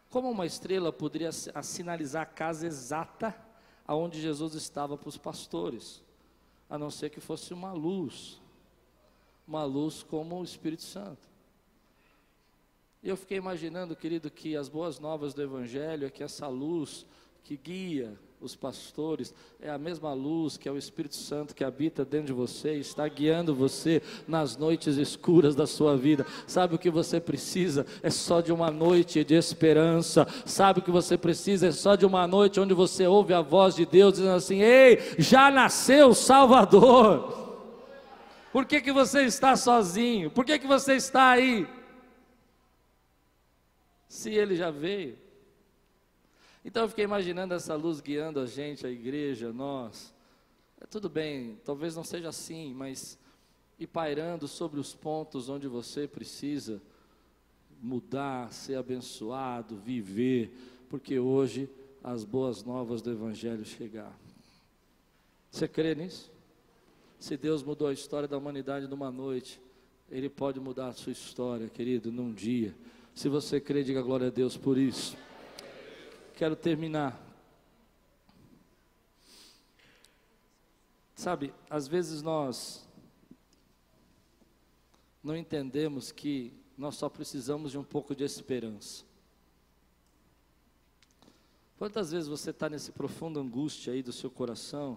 Como 0.08 0.30
uma 0.30 0.46
estrela 0.46 0.92
poderia 0.92 1.30
sinalizar 1.32 2.22
a 2.22 2.26
casa 2.26 2.66
exata 2.66 3.36
aonde 3.90 4.20
Jesus 4.20 4.54
estava 4.54 4.96
para 4.96 5.08
os 5.08 5.18
pastores? 5.18 6.00
A 6.68 6.78
não 6.78 6.92
ser 6.92 7.10
que 7.10 7.18
fosse 7.18 7.52
uma 7.52 7.72
luz, 7.72 8.40
uma 9.44 9.64
luz 9.64 10.04
como 10.04 10.38
o 10.38 10.44
Espírito 10.44 10.84
Santo. 10.84 11.28
E 13.02 13.08
eu 13.08 13.16
fiquei 13.16 13.36
imaginando, 13.36 13.96
querido, 13.96 14.30
que 14.30 14.54
as 14.54 14.68
boas 14.68 15.00
novas 15.00 15.34
do 15.34 15.42
Evangelho 15.42 16.06
é 16.06 16.10
que 16.10 16.22
essa 16.22 16.46
luz 16.46 17.04
que 17.42 17.56
guia 17.56 18.16
os 18.40 18.56
pastores 18.56 19.34
é 19.60 19.70
a 19.70 19.76
mesma 19.78 20.12
luz 20.12 20.56
que 20.56 20.68
é 20.68 20.72
o 20.72 20.76
Espírito 20.78 21.14
Santo 21.14 21.54
que 21.54 21.62
habita 21.62 22.04
dentro 22.04 22.28
de 22.28 22.32
você, 22.32 22.74
está 22.74 23.06
guiando 23.06 23.54
você 23.54 24.02
nas 24.26 24.56
noites 24.56 24.96
escuras 24.96 25.54
da 25.54 25.66
sua 25.66 25.96
vida. 25.96 26.26
Sabe 26.46 26.74
o 26.74 26.78
que 26.78 26.90
você 26.90 27.20
precisa? 27.20 27.86
É 28.02 28.10
só 28.10 28.40
de 28.40 28.52
uma 28.52 28.70
noite 28.70 29.22
de 29.24 29.34
esperança. 29.34 30.26
Sabe 30.46 30.80
o 30.80 30.82
que 30.82 30.90
você 30.90 31.18
precisa? 31.18 31.68
É 31.68 31.72
só 31.72 31.94
de 31.94 32.06
uma 32.06 32.26
noite 32.26 32.58
onde 32.58 32.74
você 32.74 33.06
ouve 33.06 33.34
a 33.34 33.40
voz 33.40 33.74
de 33.74 33.84
Deus 33.84 34.14
dizendo 34.14 34.34
assim: 34.34 34.62
Ei, 34.62 34.98
já 35.18 35.50
nasceu 35.50 36.08
o 36.08 36.14
Salvador. 36.14 37.38
Por 38.52 38.64
que, 38.64 38.80
que 38.80 38.92
você 38.92 39.22
está 39.22 39.54
sozinho? 39.54 40.30
Por 40.30 40.44
que, 40.44 40.58
que 40.58 40.66
você 40.66 40.94
está 40.94 41.30
aí? 41.30 41.66
se 44.10 44.34
ele 44.34 44.56
já 44.56 44.72
veio? 44.72 45.16
Então 46.64 46.82
eu 46.82 46.88
fiquei 46.88 47.04
imaginando 47.04 47.54
essa 47.54 47.74
luz 47.74 48.00
guiando 48.00 48.40
a 48.40 48.46
gente, 48.46 48.86
a 48.86 48.90
igreja, 48.90 49.52
nós. 49.52 50.12
É 50.80 50.86
tudo 50.86 51.08
bem, 51.08 51.58
talvez 51.64 51.96
não 51.96 52.04
seja 52.04 52.28
assim, 52.28 52.74
mas 52.74 53.18
e 53.78 53.86
pairando 53.86 54.46
sobre 54.46 54.78
os 54.78 54.94
pontos 54.94 55.48
onde 55.48 55.66
você 55.66 56.06
precisa 56.06 56.82
mudar, 57.82 58.52
ser 58.52 58.76
abençoado, 58.76 59.76
viver, 59.76 60.52
porque 60.90 61.18
hoje 61.18 61.68
as 62.04 62.24
boas 62.24 62.62
novas 62.62 63.00
do 63.00 63.10
Evangelho 63.10 63.64
chegaram. 63.64 64.14
Você 65.50 65.66
crê 65.66 65.94
nisso? 65.94 66.30
Se 67.18 67.36
Deus 67.36 67.62
mudou 67.62 67.88
a 67.88 67.92
história 67.92 68.28
da 68.28 68.36
humanidade 68.36 68.86
numa 68.86 69.10
noite, 69.10 69.60
Ele 70.10 70.28
pode 70.28 70.60
mudar 70.60 70.88
a 70.88 70.92
sua 70.92 71.12
história, 71.12 71.68
querido, 71.68 72.12
num 72.12 72.32
dia. 72.32 72.74
Se 73.14 73.28
você 73.28 73.60
crê, 73.60 73.82
diga 73.82 74.02
glória 74.02 74.28
a 74.28 74.30
Deus 74.30 74.56
por 74.56 74.76
isso. 74.76 75.16
Quero 76.40 76.56
terminar. 76.56 77.20
Sabe, 81.14 81.52
às 81.68 81.86
vezes 81.86 82.22
nós 82.22 82.88
não 85.22 85.36
entendemos 85.36 86.10
que 86.10 86.50
nós 86.78 86.96
só 86.96 87.10
precisamos 87.10 87.72
de 87.72 87.76
um 87.76 87.84
pouco 87.84 88.14
de 88.16 88.24
esperança. 88.24 89.04
Quantas 91.76 92.10
vezes 92.10 92.26
você 92.26 92.52
está 92.52 92.70
nesse 92.70 92.90
profundo 92.90 93.38
angústia 93.38 93.92
aí 93.92 94.02
do 94.02 94.10
seu 94.10 94.30
coração 94.30 94.96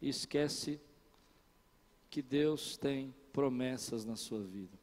e 0.00 0.08
esquece 0.08 0.80
que 2.08 2.22
Deus 2.22 2.76
tem 2.76 3.12
promessas 3.32 4.04
na 4.04 4.14
sua 4.14 4.44
vida? 4.44 4.78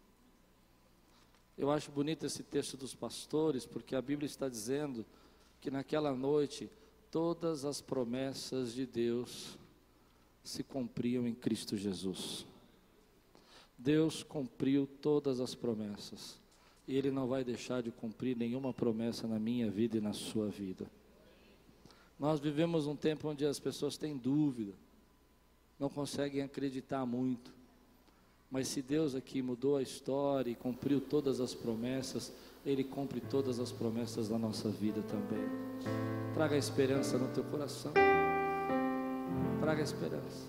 Eu 1.58 1.72
acho 1.72 1.90
bonito 1.90 2.26
esse 2.26 2.44
texto 2.44 2.76
dos 2.76 2.94
pastores, 2.94 3.66
porque 3.66 3.96
a 3.96 4.02
Bíblia 4.02 4.26
está 4.26 4.50
dizendo 4.50 5.06
que 5.66 5.72
naquela 5.72 6.14
noite 6.14 6.70
todas 7.10 7.66
as 7.66 7.82
promessas 7.82 8.72
de 8.72 8.86
Deus 8.86 9.58
se 10.44 10.64
cumpriam 10.64 11.28
em 11.28 11.34
Cristo 11.34 11.76
Jesus. 11.76 12.46
Deus 13.76 14.22
cumpriu 14.22 14.86
todas 14.86 15.40
as 15.40 15.56
promessas. 15.56 16.40
E 16.88 16.96
Ele 16.96 17.10
não 17.10 17.26
vai 17.26 17.44
deixar 17.44 17.82
de 17.82 17.90
cumprir 17.90 18.38
nenhuma 18.38 18.72
promessa 18.72 19.28
na 19.28 19.40
minha 19.40 19.68
vida 19.72 19.98
e 19.98 20.02
na 20.02 20.14
sua 20.14 20.50
vida. 20.50 20.86
Nós 22.20 22.40
vivemos 22.40 22.86
um 22.86 22.96
tempo 22.96 23.28
onde 23.28 23.44
as 23.44 23.60
pessoas 23.60 23.98
têm 23.98 24.16
dúvida, 24.16 24.76
não 25.80 25.90
conseguem 25.90 26.44
acreditar 26.44 27.08
muito. 27.08 27.52
Mas 28.52 28.68
se 28.68 28.84
Deus 28.84 29.16
aqui 29.16 29.42
mudou 29.42 29.78
a 29.78 29.82
história 29.82 30.52
e 30.52 30.56
cumpriu 30.56 31.02
todas 31.02 31.42
as 31.42 31.56
promessas, 31.56 32.32
Ele 32.66 32.84
cumpre 32.84 33.22
todas 33.22 33.60
as 33.60 33.72
promessas 33.72 34.30
da 34.30 34.40
nossa 34.40 34.70
vida 34.70 35.02
também. 35.04 35.48
Traga 36.34 36.58
esperança 36.58 37.18
no 37.18 37.28
teu 37.28 37.44
coração. 37.44 37.94
Traga 39.62 39.84
esperança. 39.84 40.48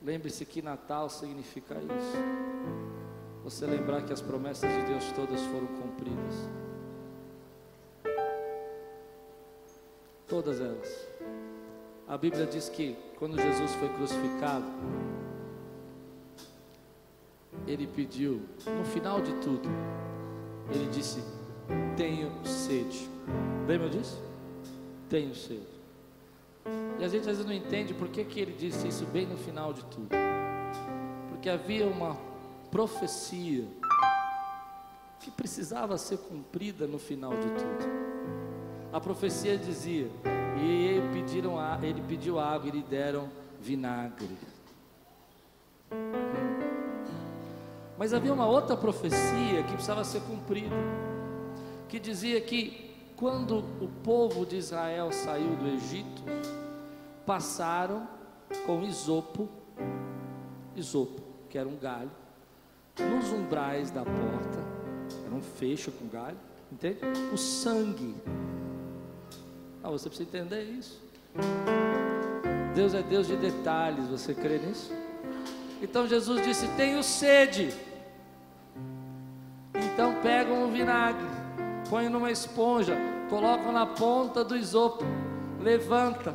Lembre-se 0.00 0.44
que 0.44 0.62
Natal 0.62 1.10
significa 1.10 1.74
isso. 1.74 2.16
Você 3.42 3.66
lembrar 3.66 4.02
que 4.02 4.12
as 4.12 4.20
promessas 4.20 4.70
de 4.70 4.82
Deus 4.82 5.10
todas 5.12 5.40
foram 5.42 5.66
cumpridas. 5.66 6.48
Todas 10.28 10.60
elas. 10.60 11.08
A 12.06 12.16
Bíblia 12.16 12.46
diz 12.46 12.68
que 12.68 12.96
quando 13.18 13.40
Jesus 13.40 13.72
foi 13.72 13.88
crucificado, 13.88 14.66
ele 17.66 17.88
pediu, 17.88 18.42
no 18.66 18.84
final 18.84 19.20
de 19.20 19.32
tudo, 19.40 19.68
ele 20.70 20.86
disse: 20.90 21.22
Tenho 21.96 22.30
sede. 22.44 23.08
Lembra 23.66 23.88
disso? 23.88 24.22
Tenho 25.08 25.34
sede. 25.34 25.76
E 26.98 27.04
a 27.04 27.08
gente 27.08 27.20
às 27.20 27.36
vezes 27.36 27.44
não 27.44 27.52
entende 27.52 27.94
por 27.94 28.08
que, 28.08 28.24
que 28.24 28.40
ele 28.40 28.52
disse 28.52 28.88
isso 28.88 29.04
bem 29.06 29.26
no 29.26 29.36
final 29.36 29.72
de 29.72 29.84
tudo. 29.84 30.08
Porque 31.28 31.48
havia 31.48 31.86
uma 31.86 32.16
profecia 32.70 33.64
que 35.20 35.30
precisava 35.30 35.96
ser 35.98 36.18
cumprida 36.18 36.86
no 36.86 36.98
final 36.98 37.32
de 37.32 37.48
tudo. 37.48 38.06
A 38.92 39.00
profecia 39.00 39.56
dizia: 39.56 40.08
E 40.56 41.00
pediram, 41.12 41.56
ele 41.82 42.02
pediu 42.02 42.38
água 42.38 42.68
e 42.68 42.72
lhe 42.72 42.82
deram 42.82 43.28
vinagre. 43.60 44.36
Mas 47.98 48.12
havia 48.12 48.32
uma 48.32 48.46
outra 48.46 48.76
profecia 48.76 49.62
que 49.62 49.72
precisava 49.72 50.04
ser 50.04 50.20
cumprida, 50.22 50.76
que 51.88 51.98
dizia 51.98 52.40
que 52.40 52.94
quando 53.16 53.58
o 53.80 53.88
povo 54.04 54.44
de 54.44 54.56
Israel 54.56 55.10
saiu 55.10 55.56
do 55.56 55.66
Egito, 55.68 56.22
passaram 57.24 58.06
com 58.66 58.82
isopo, 58.82 59.48
isopo, 60.74 61.22
que 61.48 61.56
era 61.56 61.66
um 61.66 61.76
galho, 61.76 62.10
nos 62.98 63.32
umbrais 63.32 63.90
da 63.90 64.02
porta, 64.02 64.58
era 65.24 65.34
um 65.34 65.42
fecho 65.42 65.90
com 65.90 66.06
galho, 66.06 66.36
entende? 66.70 66.98
O 67.32 67.38
sangue. 67.38 68.14
Ah, 69.82 69.90
você 69.90 70.08
precisa 70.08 70.28
entender 70.28 70.62
isso. 70.64 71.00
Deus 72.74 72.92
é 72.92 73.02
Deus 73.02 73.26
de 73.26 73.36
detalhes, 73.36 74.06
você 74.08 74.34
crê 74.34 74.58
nisso? 74.58 74.92
Então 75.80 76.06
Jesus 76.06 76.44
disse: 76.44 76.68
Tenho 76.76 77.02
sede. 77.02 77.72
Então 79.96 80.14
pegam 80.22 80.64
o 80.64 80.70
vinagre 80.70 81.36
põe 81.88 82.08
numa 82.08 82.30
esponja, 82.30 82.96
colocam 83.28 83.72
na 83.72 83.86
ponta 83.86 84.44
do 84.44 84.56
isopo, 84.56 85.04
levanta 85.60 86.34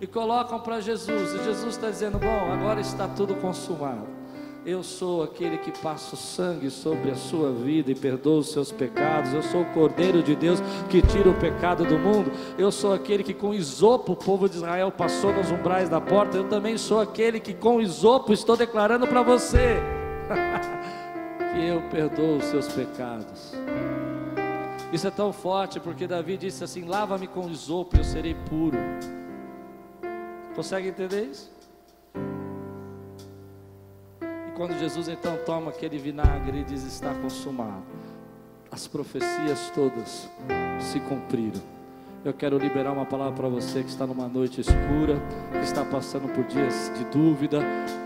e 0.00 0.06
colocam 0.06 0.60
para 0.60 0.80
Jesus. 0.80 1.34
E 1.34 1.44
Jesus 1.44 1.74
está 1.74 1.90
dizendo: 1.90 2.18
Bom, 2.18 2.52
agora 2.52 2.80
está 2.80 3.08
tudo 3.08 3.34
consumado. 3.36 4.20
Eu 4.64 4.82
sou 4.82 5.22
aquele 5.22 5.56
que 5.56 5.72
passa 5.80 6.14
o 6.14 6.18
sangue 6.18 6.68
sobre 6.68 7.10
a 7.10 7.14
sua 7.14 7.50
vida 7.50 7.90
e 7.90 7.94
perdoa 7.94 8.40
os 8.40 8.52
seus 8.52 8.70
pecados. 8.70 9.32
Eu 9.32 9.42
sou 9.42 9.62
o 9.62 9.72
Cordeiro 9.72 10.22
de 10.22 10.36
Deus 10.36 10.60
que 10.90 11.00
tira 11.00 11.30
o 11.30 11.34
pecado 11.34 11.82
do 11.86 11.98
mundo. 11.98 12.30
Eu 12.58 12.70
sou 12.70 12.92
aquele 12.92 13.22
que 13.22 13.32
com 13.32 13.54
isopo 13.54 14.12
o 14.12 14.16
povo 14.16 14.50
de 14.50 14.56
Israel 14.56 14.92
passou 14.92 15.32
nos 15.32 15.50
umbrais 15.50 15.88
da 15.88 15.98
porta. 15.98 16.36
Eu 16.36 16.44
também 16.44 16.76
sou 16.76 17.00
aquele 17.00 17.40
que 17.40 17.54
com 17.54 17.80
isopo 17.80 18.34
estou 18.34 18.54
declarando 18.54 19.06
para 19.06 19.22
você 19.22 19.80
que 21.52 21.66
eu 21.66 21.82
perdoo 21.90 22.36
os 22.36 22.44
seus 22.44 22.68
pecados. 22.68 23.52
Isso 24.92 25.06
é 25.06 25.10
tão 25.10 25.32
forte 25.32 25.78
porque 25.78 26.06
Davi 26.06 26.36
disse 26.36 26.64
assim: 26.64 26.84
Lava-me 26.84 27.26
com 27.26 27.48
isopo 27.48 27.96
e 27.96 28.00
eu 28.00 28.04
serei 28.04 28.34
puro. 28.34 28.78
Consegue 30.54 30.88
entender 30.88 31.24
isso? 31.24 31.60
quando 34.60 34.78
Jesus 34.78 35.08
então 35.08 35.38
toma 35.46 35.70
aquele 35.70 35.96
vinagre 35.96 36.58
e 36.58 36.64
diz: 36.64 36.84
Está 36.84 37.14
consumado, 37.14 37.82
as 38.70 38.86
profecias 38.86 39.72
todas 39.74 40.28
se 40.78 41.00
cumpriram. 41.00 41.79
Eu 42.22 42.34
quero 42.34 42.58
liberar 42.58 42.92
uma 42.92 43.06
palavra 43.06 43.32
para 43.32 43.48
você 43.48 43.82
que 43.82 43.88
está 43.88 44.06
numa 44.06 44.28
noite 44.28 44.60
escura, 44.60 45.16
que 45.52 45.64
está 45.64 45.82
passando 45.86 46.28
por 46.28 46.44
dias 46.44 46.92
de 46.94 47.04
dúvida. 47.04 47.60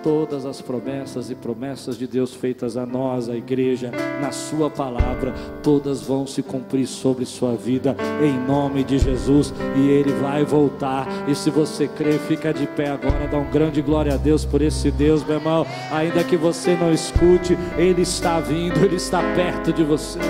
Todas 0.05 0.47
as 0.47 0.61
promessas 0.61 1.31
e 1.31 1.35
promessas 1.35 1.99
de 1.99 2.07
Deus 2.07 2.33
feitas 2.33 2.77
a 2.77 2.87
nós, 2.87 3.29
a 3.29 3.35
igreja, 3.35 3.91
na 4.21 4.31
Sua 4.31 4.71
palavra, 4.71 5.35
todas 5.65 6.01
vão 6.03 6.29
se 6.29 6.45
cumprir 6.45 6.87
sobre 6.87 7.27
sua 7.27 7.57
vida, 7.57 7.97
em 8.23 8.39
nome 8.47 8.85
de 8.85 9.01
Jesus, 9.01 9.53
e 9.77 9.89
Ele 9.89 10.13
vai 10.13 10.45
voltar. 10.45 11.09
E 11.29 11.35
se 11.35 11.51
você 11.51 11.89
crê, 11.89 12.13
fica 12.13 12.55
de 12.55 12.69
pé 12.69 12.91
agora, 12.91 13.27
dá 13.27 13.39
um 13.39 13.51
grande 13.51 13.83
glória 13.83 14.15
a 14.15 14.17
Deus 14.17 14.45
por 14.45 14.63
esse 14.63 14.93
Deus, 14.93 15.25
meu 15.25 15.39
irmão. 15.39 15.67
Ainda 15.91 16.23
que 16.23 16.37
você 16.37 16.77
não 16.77 16.93
escute, 16.93 17.59
Ele 17.77 18.03
está 18.03 18.39
vindo, 18.39 18.79
Ele 18.85 18.95
está 18.95 19.21
perto 19.35 19.73
de 19.73 19.83
você. 19.83 20.21